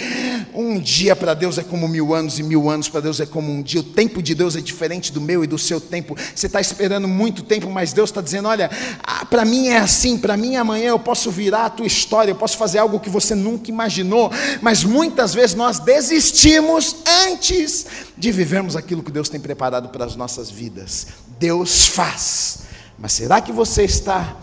[0.55, 3.51] um dia para Deus é como mil anos e mil anos para Deus é como
[3.51, 3.81] um dia.
[3.81, 6.15] O tempo de Deus é diferente do meu e do seu tempo.
[6.33, 8.69] Você está esperando muito tempo, mas Deus está dizendo: olha,
[9.03, 12.35] ah, para mim é assim, para mim amanhã eu posso virar a tua história, eu
[12.35, 16.95] posso fazer algo que você nunca imaginou, mas muitas vezes nós desistimos
[17.25, 17.85] antes
[18.17, 21.07] de vivermos aquilo que Deus tem preparado para as nossas vidas.
[21.37, 22.59] Deus faz,
[22.97, 24.37] mas será que você está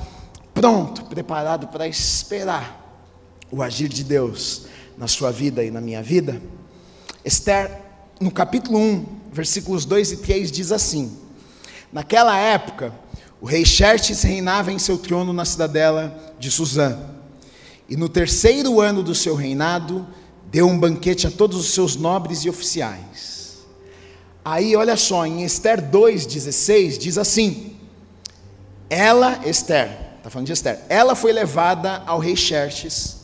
[0.55, 2.85] pronto, preparado para esperar
[3.51, 6.41] o agir de Deus na sua vida e na minha vida?
[7.25, 7.83] Esther,
[8.21, 11.28] no capítulo 1, versículos 2 e 3, diz assim:
[11.93, 12.93] Naquela época,
[13.41, 16.99] o rei Xerxes reinava em seu trono na cidadela de Suzã.
[17.89, 20.07] E no terceiro ano do seu reinado,
[20.51, 23.59] deu um banquete a todos os seus nobres e oficiais.
[24.45, 27.77] Aí, olha só, em Esther 2,16 diz assim:
[28.91, 33.19] Ela, Esther, está falando de Esther, ela foi levada ao rei Xerxes,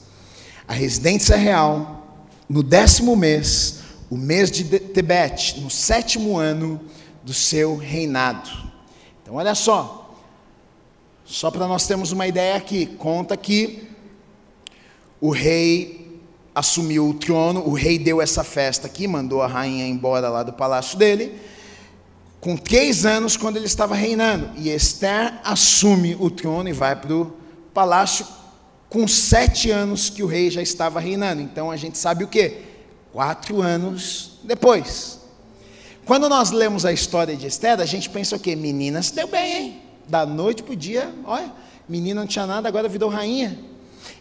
[0.67, 6.81] à residência real, no décimo mês, o mês de Tebete, no sétimo ano
[7.25, 8.51] do seu reinado.
[9.23, 10.15] Então, olha só,
[11.25, 13.89] só para nós termos uma ideia aqui, conta que
[15.21, 16.21] o rei
[16.55, 20.53] assumiu o trono, o rei deu essa festa aqui, mandou a rainha embora lá do
[20.53, 21.35] palácio dele,
[22.41, 24.51] com três anos quando ele estava reinando.
[24.57, 27.33] E Esther assume o trono e vai para o
[27.73, 28.27] palácio
[28.91, 31.41] com sete anos que o rei já estava reinando.
[31.41, 32.59] Então a gente sabe o que?
[33.13, 35.24] Quatro anos depois.
[36.05, 38.55] Quando nós lemos a história de Esther, a gente pensa o quê?
[38.55, 39.83] Menina se deu bem, hein?
[40.07, 41.51] Da noite para o dia, olha,
[41.89, 43.59] menina não tinha nada, agora virou rainha.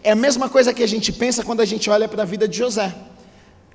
[0.01, 2.47] É a mesma coisa que a gente pensa quando a gente olha para a vida
[2.47, 2.95] de José.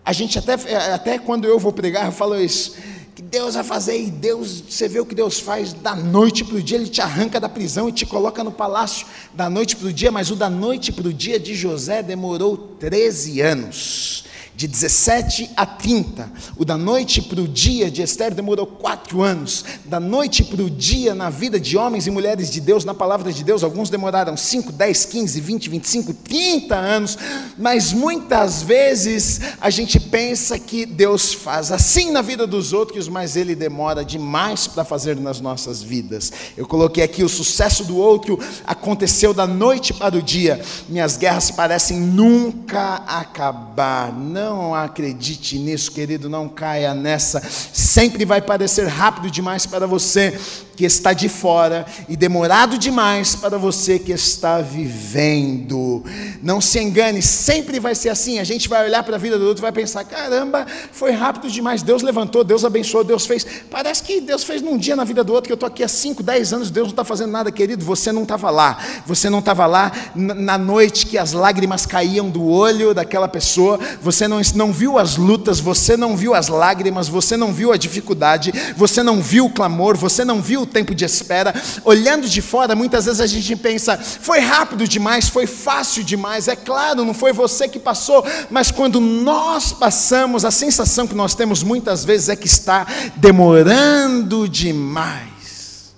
[0.02, 0.54] A gente até,
[0.94, 2.76] até quando eu vou pregar, eu falo isso
[3.14, 6.54] que Deus vai fazer, e Deus, você vê o que Deus faz da noite para
[6.54, 9.88] o dia, Ele te arranca da prisão e te coloca no palácio da noite para
[9.88, 14.27] o dia, mas o da noite para o dia de José demorou 13 anos
[14.58, 16.32] de 17 a 30.
[16.56, 19.64] O da noite para o dia de Esther demorou quatro anos.
[19.84, 23.32] Da noite para o dia na vida de homens e mulheres de Deus, na palavra
[23.32, 27.16] de Deus, alguns demoraram 5, 10, 15, 20, 25, 30 anos.
[27.56, 33.36] Mas muitas vezes a gente pensa que Deus faz assim na vida dos outros, mas
[33.36, 36.32] Ele demora demais para fazer nas nossas vidas.
[36.56, 40.60] Eu coloquei aqui o sucesso do outro aconteceu da noite para o dia.
[40.88, 44.12] Minhas guerras parecem nunca acabar.
[44.12, 47.42] Não não acredite nisso, querido, não caia nessa.
[47.72, 50.38] Sempre vai parecer rápido demais para você
[50.78, 56.04] que está de fora e demorado demais para você que está vivendo.
[56.40, 58.38] Não se engane, sempre vai ser assim.
[58.38, 61.50] A gente vai olhar para a vida do outro e vai pensar: caramba, foi rápido
[61.50, 61.82] demais.
[61.82, 63.44] Deus levantou, Deus abençoou, Deus fez.
[63.68, 65.88] Parece que Deus fez num dia na vida do outro, que eu estou aqui há
[65.88, 67.84] 5, 10 anos, Deus não está fazendo nada, querido.
[67.84, 68.78] Você não estava lá.
[69.04, 73.80] Você não estava lá na noite que as lágrimas caíam do olho daquela pessoa.
[74.00, 77.76] Você não, não viu as lutas, você não viu as lágrimas, você não viu a
[77.76, 81.54] dificuldade, você não viu o clamor, você não viu tempo de espera.
[81.84, 86.48] Olhando de fora, muitas vezes a gente pensa, foi rápido demais, foi fácil demais.
[86.48, 91.34] É claro, não foi você que passou, mas quando nós passamos, a sensação que nós
[91.34, 95.94] temos muitas vezes é que está demorando demais.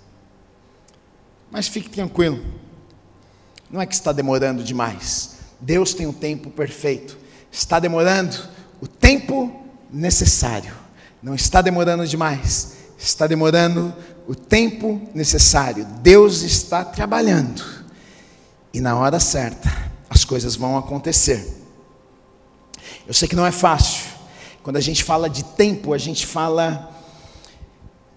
[1.51, 2.41] Mas fique tranquilo,
[3.71, 5.39] não é que está demorando demais.
[5.61, 7.19] Deus tem um tempo perfeito.
[7.53, 8.37] Está demorando
[8.81, 10.73] o tempo necessário.
[11.23, 12.80] Não está demorando demais.
[13.01, 13.95] Está demorando
[14.29, 15.87] o tempo necessário.
[16.03, 17.65] Deus está trabalhando.
[18.73, 21.61] E na hora certa, as coisas vão acontecer.
[23.07, 24.05] Eu sei que não é fácil.
[24.63, 26.91] Quando a gente fala de tempo, a gente fala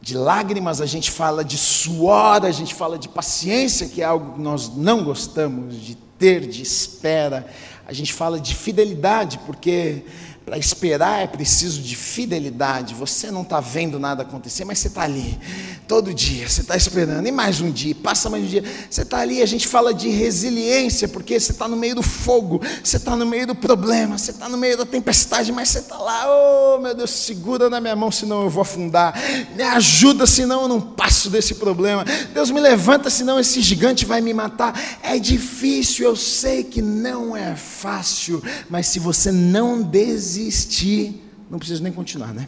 [0.01, 4.33] de lágrimas, a gente fala de suor, a gente fala de paciência, que é algo
[4.33, 7.47] que nós não gostamos de ter, de espera.
[7.87, 10.03] A gente fala de fidelidade, porque
[10.45, 12.93] para esperar é preciso de fidelidade.
[12.93, 15.39] Você não está vendo nada acontecer, mas você está ali
[15.87, 16.47] todo dia.
[16.49, 17.25] Você está esperando.
[17.25, 18.63] E mais um dia, passa mais um dia.
[18.89, 19.41] Você está ali.
[19.41, 23.25] A gente fala de resiliência, porque você está no meio do fogo, você está no
[23.25, 26.25] meio do problema, você está no meio da tempestade, mas você está lá.
[26.27, 29.17] Oh, meu Deus, segura na minha mão, senão eu vou afundar.
[29.55, 32.03] Me ajuda, senão eu não passo desse problema.
[32.33, 34.77] Deus me levanta, senão esse gigante vai me matar.
[35.01, 41.59] É difícil, eu sei que não é fácil, mas se você não desistir, existir, não
[41.59, 42.47] preciso nem continuar, né?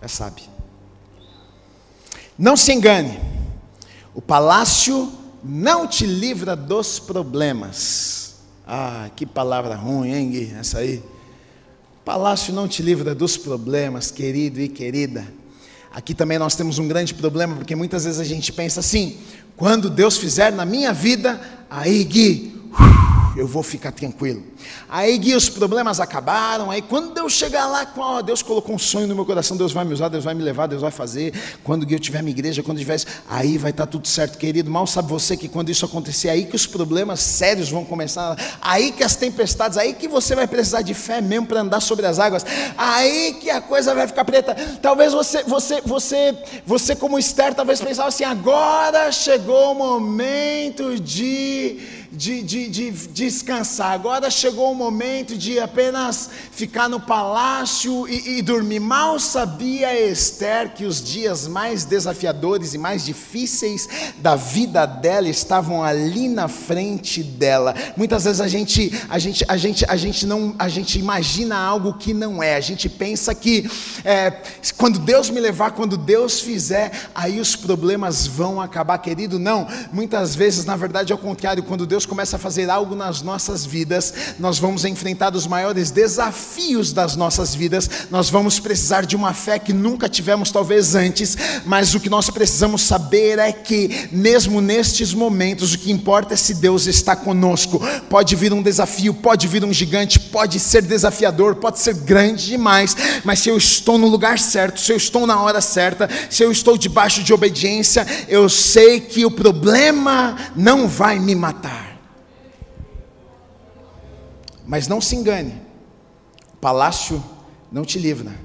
[0.00, 0.42] Já sabe.
[2.38, 3.18] Não se engane,
[4.14, 8.36] o palácio não te livra dos problemas.
[8.66, 10.54] Ah, que palavra ruim, hein, Gui?
[10.58, 10.98] Essa aí.
[10.98, 15.26] O palácio não te livra dos problemas, querido e querida.
[15.92, 19.18] Aqui também nós temos um grande problema, porque muitas vezes a gente pensa assim:
[19.56, 22.54] quando Deus fizer na minha vida, aí, Gui,
[23.38, 24.42] eu vou ficar tranquilo.
[24.88, 26.72] Aí, Gui, os problemas acabaram.
[26.72, 29.84] Aí, quando eu chegar lá, oh, Deus colocou um sonho no meu coração, Deus vai
[29.84, 31.32] me usar, Deus vai me levar, Deus vai fazer.
[31.62, 32.98] Quando Gui, eu tiver minha igreja, quando eu tiver
[33.28, 34.68] aí vai estar tá tudo certo, querido.
[34.68, 38.90] Mal sabe você que quando isso acontecer, aí que os problemas sérios vão começar, aí
[38.90, 42.18] que as tempestades, aí que você vai precisar de fé mesmo para andar sobre as
[42.18, 42.44] águas,
[42.76, 44.56] aí que a coisa vai ficar preta.
[44.82, 51.97] Talvez você, você, você, você como Esther, talvez pensava assim: agora chegou o momento de
[52.10, 53.92] de, de, de, descansar.
[53.92, 58.80] Agora chegou o momento de apenas ficar no palácio e, e dormir.
[58.80, 65.82] Mal sabia Esther que os dias mais desafiadores e mais difíceis da vida dela estavam
[65.82, 67.74] ali na frente dela.
[67.96, 71.94] Muitas vezes a gente, a gente, a gente, a gente não, a gente imagina algo
[71.94, 72.56] que não é.
[72.56, 73.68] A gente pensa que
[74.04, 74.42] é,
[74.76, 79.38] quando Deus me levar, quando Deus fizer, aí os problemas vão acabar, querido.
[79.38, 79.66] Não.
[79.92, 81.62] Muitas vezes, na verdade, é o contrário.
[81.62, 86.92] Quando Deus começa a fazer algo nas nossas vidas, nós vamos enfrentar os maiores desafios
[86.92, 91.94] das nossas vidas, nós vamos precisar de uma fé que nunca tivemos, talvez antes, mas
[91.94, 96.54] o que nós precisamos saber é que, mesmo nestes momentos, o que importa é se
[96.54, 97.80] Deus está conosco.
[98.08, 102.96] Pode vir um desafio, pode vir um gigante, pode ser desafiador, pode ser grande demais,
[103.24, 106.50] mas se eu estou no lugar certo, se eu estou na hora certa, se eu
[106.50, 111.87] estou debaixo de obediência, eu sei que o problema não vai me matar.
[114.68, 115.54] Mas não se engane,
[116.52, 117.24] o palácio
[117.72, 118.38] não te livra.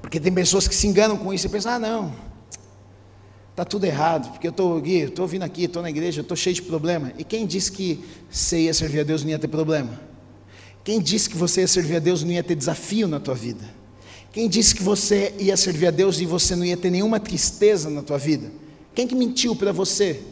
[0.00, 2.14] Porque tem pessoas que se enganam com isso e pensam: ah, não,
[3.50, 6.54] está tudo errado, porque eu estou aqui, estou vindo aqui, estou na igreja, estou cheio
[6.54, 7.12] de problema.
[7.18, 10.00] E quem disse que você ia servir a Deus não ia ter problema?
[10.82, 13.64] Quem disse que você ia servir a Deus não ia ter desafio na tua vida?
[14.32, 17.90] Quem disse que você ia servir a Deus e você não ia ter nenhuma tristeza
[17.90, 18.50] na tua vida?
[18.94, 20.22] Quem que mentiu para você?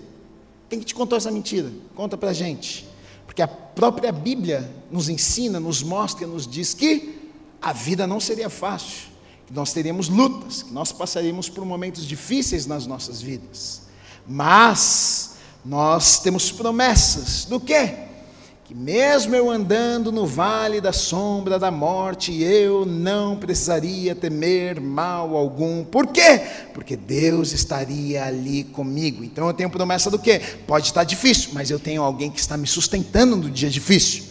[0.70, 1.70] Quem que te contou essa mentira?
[1.94, 2.95] Conta para a gente.
[3.36, 7.30] Porque a própria Bíblia nos ensina, nos mostra, nos diz que
[7.60, 9.10] a vida não seria fácil,
[9.46, 13.82] que nós teríamos lutas, que nós passaríamos por momentos difíceis nas nossas vidas.
[14.26, 18.05] Mas nós temos promessas do quê?
[18.66, 25.36] Que mesmo eu andando no vale da sombra da morte, eu não precisaria temer mal
[25.36, 25.84] algum.
[25.84, 26.40] Por quê?
[26.74, 29.22] Porque Deus estaria ali comigo.
[29.22, 30.42] Então eu tenho promessa do quê?
[30.66, 34.24] Pode estar difícil, mas eu tenho alguém que está me sustentando no dia difícil.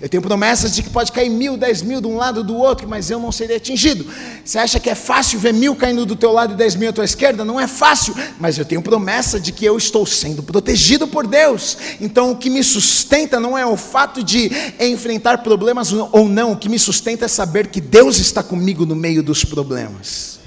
[0.00, 2.88] Eu tenho promessas de que pode cair mil, dez mil de um lado do outro,
[2.88, 4.06] mas eu não serei atingido.
[4.44, 6.92] Você acha que é fácil ver mil caindo do teu lado e dez mil à
[6.92, 7.44] tua esquerda?
[7.44, 11.76] Não é fácil, mas eu tenho promessa de que eu estou sendo protegido por Deus.
[12.00, 16.56] Então o que me sustenta não é o fato de enfrentar problemas ou não, o
[16.56, 20.38] que me sustenta é saber que Deus está comigo no meio dos problemas.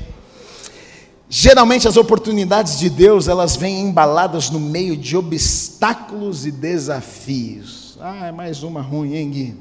[1.30, 7.81] Geralmente as oportunidades de Deus, elas vêm embaladas no meio de obstáculos e desafios.
[8.04, 9.56] Ah, é mais uma ruim, hein, Gui?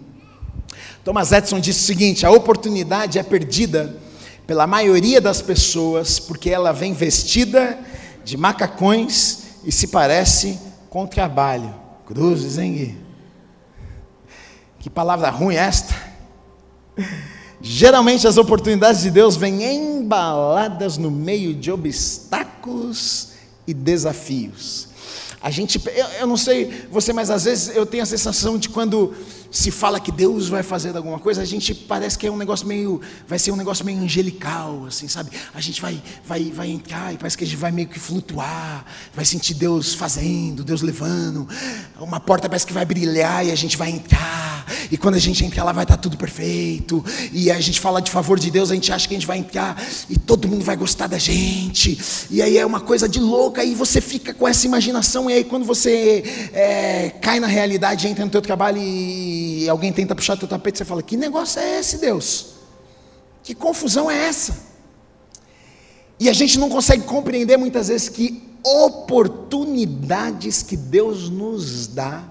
[1.05, 3.95] Thomas Edison disse o seguinte: a oportunidade é perdida
[4.47, 7.78] pela maioria das pessoas porque ela vem vestida
[8.24, 11.74] de macacões e se parece com trabalho.
[12.07, 12.99] Cruzes, hein, Gui?
[14.78, 15.95] Que palavra ruim é esta?
[17.61, 19.62] Geralmente as oportunidades de Deus vêm
[19.99, 23.32] embaladas no meio de obstáculos
[23.66, 24.89] e desafios.
[25.43, 28.68] A gente, eu, eu, não sei você, mas às vezes eu tenho a sensação de
[28.68, 29.14] quando
[29.51, 32.66] se fala que Deus vai fazer alguma coisa, a gente parece que é um negócio
[32.66, 35.30] meio, vai ser um negócio meio angelical, assim, sabe?
[35.53, 38.84] A gente vai, vai, vai entrar e parece que a gente vai meio que flutuar,
[39.14, 41.48] vai sentir Deus fazendo, Deus levando,
[41.98, 45.44] uma porta parece que vai brilhar e a gente vai entrar, e quando a gente
[45.44, 48.74] entrar lá vai estar tudo perfeito, e a gente fala de favor de Deus, a
[48.74, 51.98] gente acha que a gente vai entrar e todo mundo vai gostar da gente,
[52.30, 55.44] e aí é uma coisa de louca, e você fica com essa imaginação, e aí
[55.44, 56.22] quando você
[56.53, 60.78] é, cai na realidade, entra no teu trabalho e e alguém tenta puxar teu tapete,
[60.78, 62.55] você fala: Que negócio é esse, Deus?
[63.43, 64.70] Que confusão é essa?
[66.18, 72.24] E a gente não consegue compreender muitas vezes que oportunidades que Deus nos dá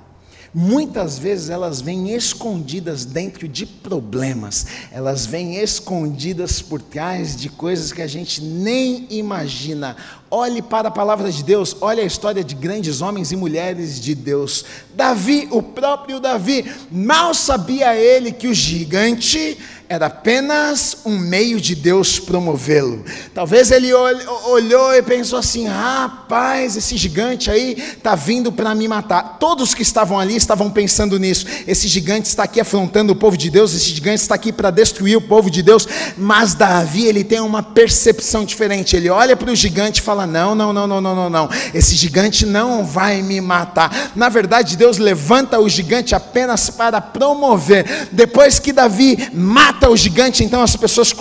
[0.53, 7.93] Muitas vezes elas vêm escondidas dentro de problemas, elas vêm escondidas por trás de coisas
[7.93, 9.95] que a gente nem imagina.
[10.31, 14.13] Olhe para a palavra de Deus, olhe a história de grandes homens e mulheres de
[14.13, 14.63] Deus.
[14.93, 19.57] Davi, o próprio Davi, mal sabia ele que o gigante
[19.87, 23.03] era apenas um meio de Deus promovê-lo.
[23.33, 29.39] Talvez ele olhou e pensou assim: rapaz, esse gigante aí está vindo para me matar.
[29.39, 31.47] Todos que estavam ali estavam pensando nisso.
[31.67, 35.17] Esse gigante está aqui afrontando o povo de Deus, esse gigante está aqui para destruir
[35.17, 35.87] o povo de Deus.
[36.15, 38.95] Mas Davi, ele tem uma percepção diferente.
[38.95, 41.49] Ele olha para o gigante e fala: não, não, não, não, não, não, não.
[41.73, 44.11] Esse gigante não vai me matar.
[44.15, 48.09] Na verdade, Deus levanta o gigante apenas para promover.
[48.11, 51.13] Depois que Davi mata, mata o gigante, então as pessoas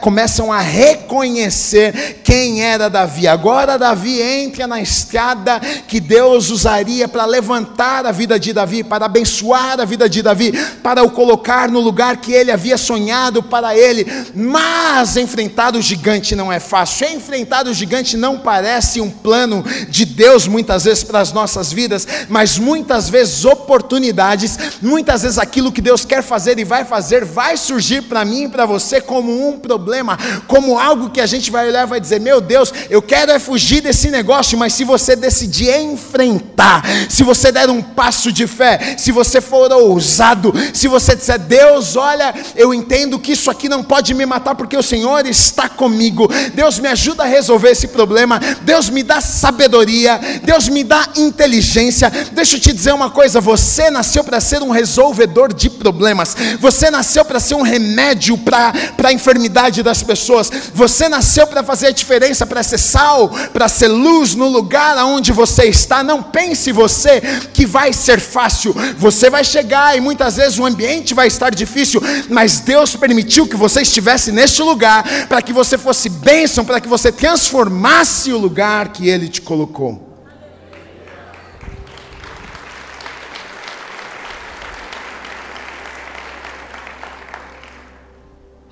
[0.00, 3.26] começam a reconhecer quem era Davi.
[3.26, 9.06] Agora Davi entra na estrada que Deus usaria para levantar a vida de Davi, para
[9.06, 13.74] abençoar a vida de Davi, para o colocar no lugar que ele havia sonhado para
[13.74, 14.04] ele.
[14.34, 17.06] Mas enfrentar o gigante não é fácil.
[17.08, 22.06] Enfrentar o gigante não parece um plano de Deus muitas vezes para as nossas vidas,
[22.28, 27.56] mas muitas vezes oportunidades, muitas vezes aquilo que Deus quer fazer e vai fazer vai
[27.56, 31.68] surgir para mim e para você como um problema, como algo que a gente vai
[31.68, 35.16] olhar e vai dizer: Meu Deus, eu quero é fugir desse negócio, mas se você
[35.16, 41.14] decidir enfrentar, se você der um passo de fé, se você for ousado, se você
[41.14, 45.26] disser: Deus, olha, eu entendo que isso aqui não pode me matar porque o Senhor
[45.26, 48.31] está comigo, Deus me ajuda a resolver esse problema,
[48.62, 52.10] Deus me dá sabedoria, Deus me dá inteligência.
[52.32, 56.90] Deixa eu te dizer uma coisa: você nasceu para ser um resolvedor de problemas, você
[56.90, 58.72] nasceu para ser um remédio para
[59.04, 63.88] a enfermidade das pessoas, você nasceu para fazer a diferença, para ser sal, para ser
[63.88, 66.02] luz no lugar aonde você está.
[66.02, 67.20] Não pense você
[67.52, 72.02] que vai ser fácil, você vai chegar e muitas vezes o ambiente vai estar difícil,
[72.28, 76.88] mas Deus permitiu que você estivesse neste lugar para que você fosse bênção, para que
[76.88, 80.12] você transformasse o lugar que Ele te colocou.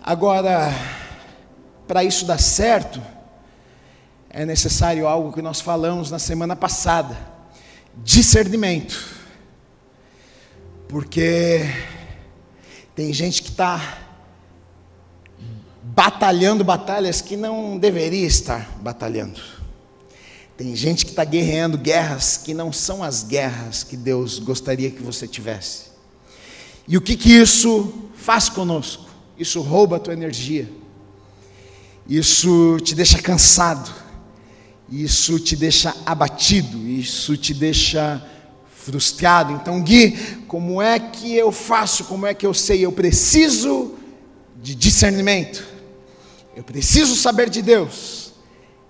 [0.03, 0.73] Agora,
[1.89, 3.01] para isso dar certo,
[4.29, 7.17] é necessário algo que nós falamos na semana passada:
[7.97, 9.19] discernimento.
[10.89, 11.61] Porque
[12.95, 13.99] tem gente que está
[16.01, 19.39] batalhando batalhas que não deveria estar batalhando.
[20.57, 25.03] Tem gente que está guerreando guerras que não são as guerras que Deus gostaria que
[25.03, 25.91] você tivesse.
[26.89, 29.11] E o que, que isso faz conosco?
[29.39, 30.73] Isso rouba a tua energia,
[32.09, 33.91] isso te deixa cansado,
[34.89, 38.27] isso te deixa abatido, isso te deixa
[38.75, 39.53] frustrado.
[39.53, 40.13] Então, Gui,
[40.49, 42.05] como é que eu faço?
[42.05, 42.87] Como é que eu sei?
[42.87, 43.97] Eu preciso
[44.63, 45.70] de discernimento.
[46.55, 48.33] Eu preciso saber de Deus.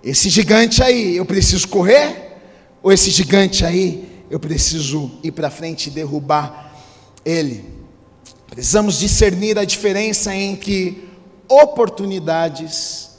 [0.03, 2.39] Esse gigante aí, eu preciso correr?
[2.83, 6.75] Ou esse gigante aí, eu preciso ir para frente e derrubar
[7.25, 7.65] ele?
[8.49, 11.09] Precisamos discernir a diferença entre
[11.49, 13.11] oportunidades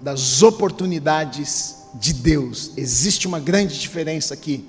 [0.00, 2.70] das oportunidades de Deus.
[2.76, 4.64] Existe uma grande diferença aqui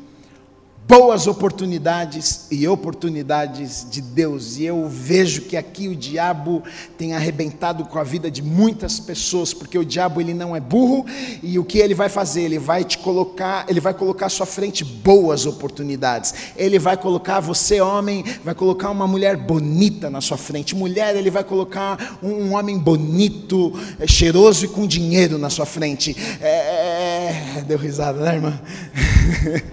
[0.90, 4.58] boas oportunidades e oportunidades de Deus.
[4.58, 6.64] E eu vejo que aqui o diabo
[6.98, 11.06] tem arrebentado com a vida de muitas pessoas, porque o diabo ele não é burro
[11.44, 12.42] e o que ele vai fazer?
[12.42, 16.34] Ele vai te colocar, ele vai colocar à sua frente boas oportunidades.
[16.58, 20.76] Ele vai colocar você homem, vai colocar uma mulher bonita na sua frente.
[20.76, 26.18] Mulher, ele vai colocar um, homem bonito, é, cheiroso e com dinheiro na sua frente.
[26.42, 28.60] É, é, é deu risada, né, irmã?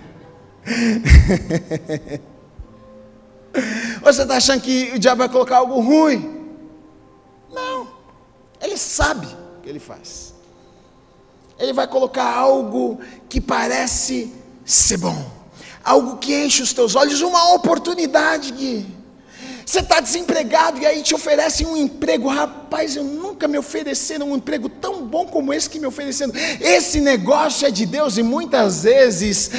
[4.03, 6.49] Você está achando que o diabo vai colocar algo ruim?
[7.53, 7.89] Não.
[8.61, 10.35] Ele sabe o que ele faz.
[11.59, 14.33] Ele vai colocar algo que parece
[14.65, 15.31] ser bom,
[15.83, 18.95] algo que enche os teus olhos, uma oportunidade, Gui.
[19.65, 22.29] Você está desempregado e aí te oferecem um emprego.
[22.29, 26.33] Rapaz, eu nunca me ofereceram um emprego tão bom como esse que me ofereceram.
[26.61, 29.51] Esse negócio é de Deus e muitas vezes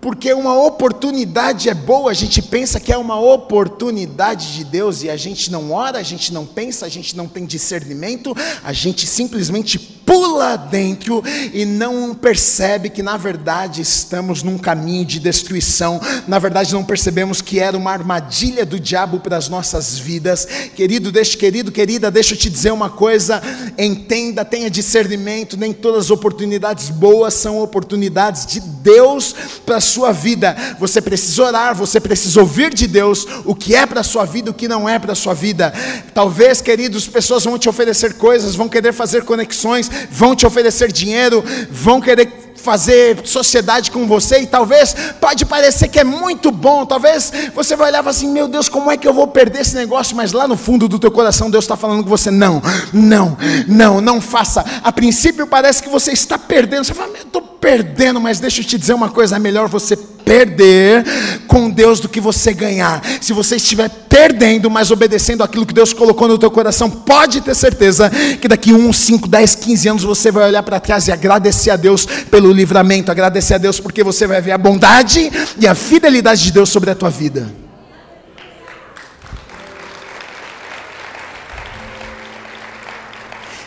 [0.00, 5.10] porque uma oportunidade é boa, a gente pensa que é uma oportunidade de Deus e
[5.10, 9.06] a gente não ora, a gente não pensa, a gente não tem discernimento, a gente
[9.06, 9.78] simplesmente
[10.08, 16.72] pula dentro e não percebe que na verdade estamos num caminho de destruição, na verdade
[16.72, 20.48] não percebemos que era uma armadilha do diabo para as nossas vidas.
[20.74, 23.42] Querido, deixa, querido, querida, deixa eu te dizer uma coisa,
[23.76, 29.34] entenda, tenha discernimento, nem todas as oportunidades boas são oportunidades de Deus
[29.66, 30.56] para sua vida.
[30.80, 34.50] Você precisa orar, você precisa ouvir de Deus o que é para a sua vida,
[34.50, 35.70] o que não é para a sua vida.
[36.14, 41.44] Talvez, queridos, pessoas vão te oferecer coisas, vão querer fazer conexões, vão te oferecer dinheiro,
[41.70, 47.32] vão querer fazer sociedade com você e talvez pode parecer que é muito bom, talvez
[47.54, 50.16] você vai olhar e assim, meu Deus, como é que eu vou perder esse negócio?
[50.16, 52.60] Mas lá no fundo do teu coração Deus está falando com você, não,
[52.92, 54.64] não, não, não faça.
[54.82, 58.64] A princípio parece que você está perdendo, você fala, eu estou perdendo, mas deixa eu
[58.64, 61.04] te dizer uma coisa, é melhor você perder
[61.46, 63.02] com Deus do que você ganhar.
[63.20, 67.54] Se você estiver perdendo, mas obedecendo aquilo que Deus colocou no teu coração, pode ter
[67.54, 71.70] certeza que daqui 1, 5, 10, 15 anos você vai olhar para trás e agradecer
[71.70, 75.74] a Deus pelo livramento, agradecer a Deus porque você vai ver a bondade e a
[75.74, 77.48] fidelidade de Deus sobre a tua vida.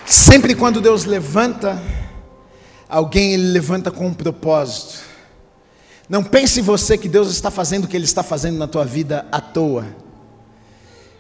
[0.06, 1.82] Sempre quando Deus levanta
[2.92, 5.00] alguém, Ele levanta com um propósito.
[6.10, 9.26] Não pense você que Deus está fazendo o que Ele está fazendo na tua vida
[9.32, 9.86] à toa.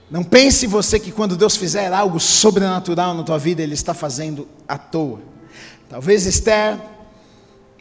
[0.09, 4.45] Não pense você que quando Deus fizer algo sobrenatural na tua vida, Ele está fazendo
[4.67, 5.21] à toa.
[5.89, 6.77] Talvez Esther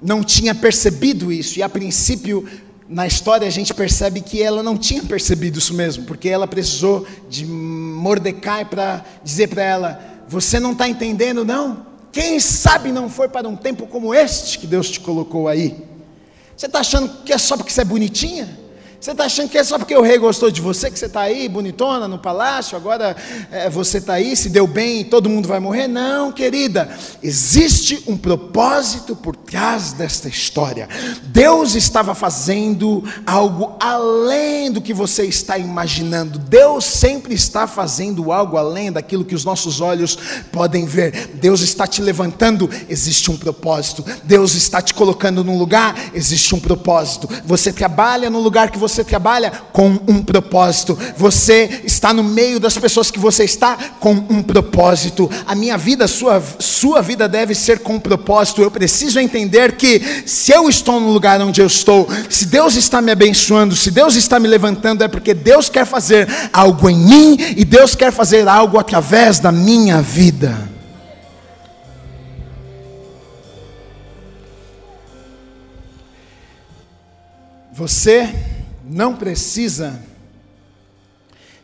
[0.01, 2.49] não tinha percebido isso, e a princípio,
[2.89, 7.05] na história, a gente percebe que ela não tinha percebido isso mesmo, porque ela precisou
[7.29, 11.90] de Mordecai para dizer para ela: Você não está entendendo, não?
[12.13, 15.85] Quem sabe não foi para um tempo como este que Deus te colocou aí?
[16.57, 18.59] Você está achando que é só porque você é bonitinha?
[19.01, 21.23] Você está achando que é só porque o rei gostou de você que você está
[21.23, 23.17] aí, bonitona, no palácio, agora
[23.51, 25.89] é, você está aí, se deu bem e todo mundo vai morrer?
[25.89, 26.95] Não, querida.
[27.23, 30.87] Existe um propósito por trás desta história.
[31.23, 36.39] Deus estava fazendo algo além do que você está imaginando.
[36.39, 40.19] Deus sempre está fazendo algo além daquilo que os nossos olhos
[40.53, 41.39] podem ver.
[41.41, 44.05] Deus está te levantando, existe um propósito.
[44.25, 47.27] Deus está te colocando num lugar, existe um propósito.
[47.47, 50.99] Você trabalha no lugar que você você trabalha com um propósito.
[51.17, 55.31] Você está no meio das pessoas que você está com um propósito.
[55.47, 58.63] A minha vida, sua, sua vida deve ser com um propósito.
[58.63, 63.01] Eu preciso entender que se eu estou no lugar onde eu estou, se Deus está
[63.01, 67.37] me abençoando, se Deus está me levantando, é porque Deus quer fazer algo em mim
[67.57, 70.69] e Deus quer fazer algo através da minha vida.
[77.73, 78.29] Você
[78.91, 80.03] não precisa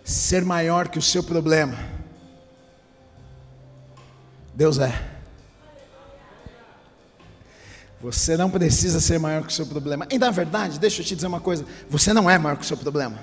[0.05, 1.77] ser maior que o seu problema.
[4.55, 5.17] Deus é.
[8.01, 10.07] Você não precisa ser maior que o seu problema.
[10.09, 12.67] E na verdade, deixa eu te dizer uma coisa: você não é maior que o
[12.67, 13.19] seu problema.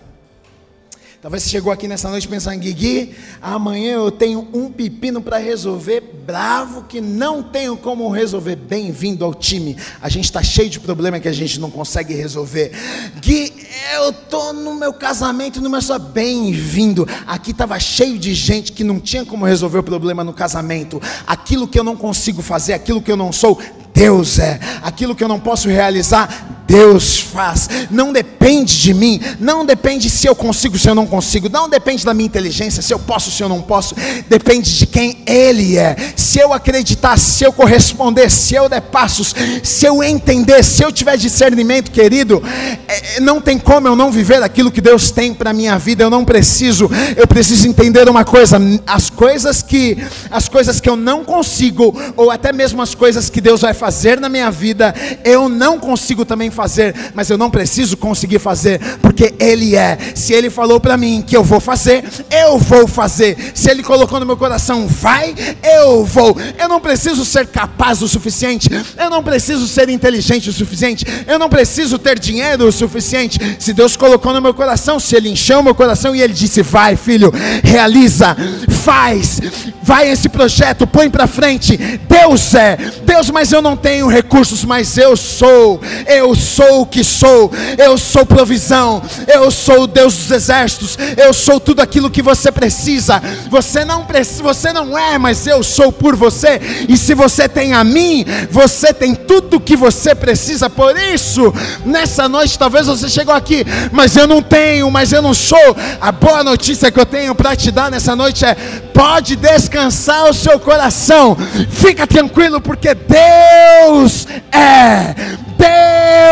[1.23, 6.01] Talvez você chegou aqui nessa noite pensando, Guigui, amanhã eu tenho um pepino para resolver,
[6.27, 8.57] bravo que não tenho como resolver.
[8.57, 9.77] Bem-vindo ao time.
[10.01, 12.73] A gente está cheio de problema que a gente não consegue resolver.
[13.21, 13.53] Gui,
[13.95, 17.07] eu tô no meu casamento, no meu só bem-vindo.
[17.25, 21.01] Aqui estava cheio de gente que não tinha como resolver o problema no casamento.
[21.25, 23.61] Aquilo que eu não consigo fazer, aquilo que eu não sou,
[23.93, 24.59] Deus é.
[24.81, 27.69] Aquilo que eu não posso realizar, Deus faz.
[27.91, 32.05] Não depende de mim, não depende se eu consigo, se eu não consigo, não depende
[32.05, 33.95] da minha inteligência, se eu posso, se eu não posso.
[34.27, 35.95] Depende de quem Ele é.
[36.15, 40.91] Se eu acreditar, se eu corresponder, se eu der passos, se eu entender, se eu
[40.91, 42.41] tiver discernimento, querido,
[42.87, 46.03] é, é, não tem como eu não viver aquilo que Deus tem para minha vida.
[46.03, 46.89] Eu não preciso.
[47.15, 48.57] Eu preciso entender uma coisa:
[48.87, 49.97] as coisas que,
[50.31, 54.19] as coisas que eu não consigo, ou até mesmo as coisas que Deus vai fazer
[54.19, 54.93] na minha vida,
[55.23, 59.97] eu não consigo também fazer, mas eu não preciso conseguir fazer, porque Ele é.
[60.15, 63.37] Se Ele falou para mim que eu vou fazer, eu vou fazer.
[63.53, 66.37] Se Ele colocou no meu coração, vai, eu vou.
[66.57, 71.37] Eu não preciso ser capaz o suficiente, eu não preciso ser inteligente o suficiente, eu
[71.37, 73.39] não preciso ter dinheiro o suficiente.
[73.59, 76.61] Se Deus colocou no meu coração, se Ele encheu o meu coração e Ele disse,
[76.61, 77.33] vai, filho,
[77.63, 78.35] realiza,
[78.83, 79.41] faz,
[79.81, 81.77] vai esse projeto, põe para frente.
[82.07, 87.03] Deus é, Deus, mas eu não tenho recursos, mas eu sou, eu sou o que
[87.03, 92.21] sou, eu sou provisão, eu sou o Deus dos exércitos, eu sou tudo aquilo que
[92.21, 93.21] você precisa.
[93.49, 96.59] Você não precisa, você não é, mas eu sou por você.
[96.87, 100.69] E se você tem a mim, você tem tudo o que você precisa.
[100.69, 101.53] Por isso,
[101.85, 105.75] nessa noite talvez você chegou aqui, mas eu não tenho, mas eu não sou.
[106.01, 108.55] A boa notícia que eu tenho para te dar nessa noite é:
[108.93, 111.37] pode descansar o seu coração.
[111.69, 115.15] Fica tranquilo porque Deus é.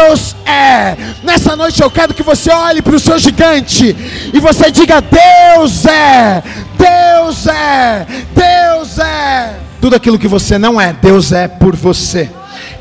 [0.02, 0.98] Deus é.
[1.24, 3.96] Nessa noite eu quero que você olhe para o seu gigante
[4.34, 6.42] e você diga: Deus é,
[6.76, 9.60] Deus é, Deus é.
[9.80, 12.30] Tudo aquilo que você não é, Deus é por você.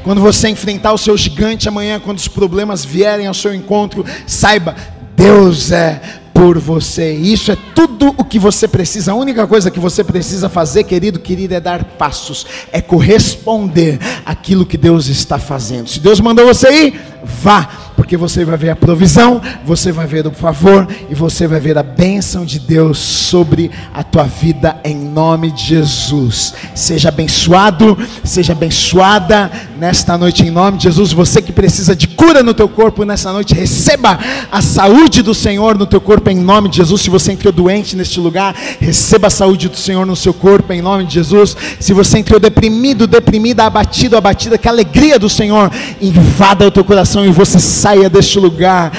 [0.03, 4.75] Quando você enfrentar o seu gigante amanhã, quando os problemas vierem ao seu encontro, saiba,
[5.15, 7.13] Deus é por você.
[7.13, 9.13] Isso é tudo o que você precisa.
[9.13, 14.65] A única coisa que você precisa fazer, querido, querida, é dar passos, é corresponder àquilo
[14.65, 15.91] que Deus está fazendo.
[15.91, 20.27] Se Deus mandou você ir, vá porque você vai ver a provisão, você vai ver
[20.27, 24.97] o favor e você vai ver a bênção de Deus sobre a tua vida em
[24.97, 26.53] nome de Jesus.
[26.75, 29.49] Seja abençoado, seja abençoada
[29.79, 31.13] nesta noite em nome de Jesus.
[31.13, 34.19] Você que precisa de cura no teu corpo nessa noite, receba
[34.51, 37.03] a saúde do Senhor no teu corpo em nome de Jesus.
[37.03, 40.83] Se você entrou doente neste lugar, receba a saúde do Senhor no seu corpo em
[40.83, 41.57] nome de Jesus.
[41.79, 45.71] Se você entrou deprimido, deprimida, abatido, abatida, que a alegria do Senhor
[46.03, 48.93] invada o teu coração e você saia saia deste lugar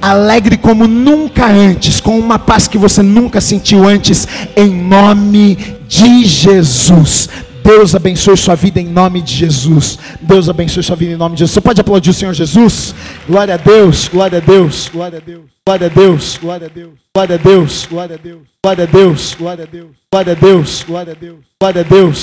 [0.00, 4.26] alegre como nunca antes, com uma paz que você nunca sentiu antes,
[4.56, 5.56] em nome
[5.88, 7.28] de Jesus.
[7.62, 9.98] Deus abençoe sua vida em nome de Jesus.
[10.20, 11.54] Deus abençoe sua vida em nome de Jesus.
[11.54, 12.94] Você pode aplaudir o Senhor Jesus?
[13.28, 17.08] Glória a Deus, glória a Deus, glória a Deus, glória a Deus, glória a Deus,
[17.12, 20.84] glória a Deus, glória a Deus, glória a Deus, glória a Deus, glória a Deus,
[20.86, 22.14] glória a Deus, glória a Deus.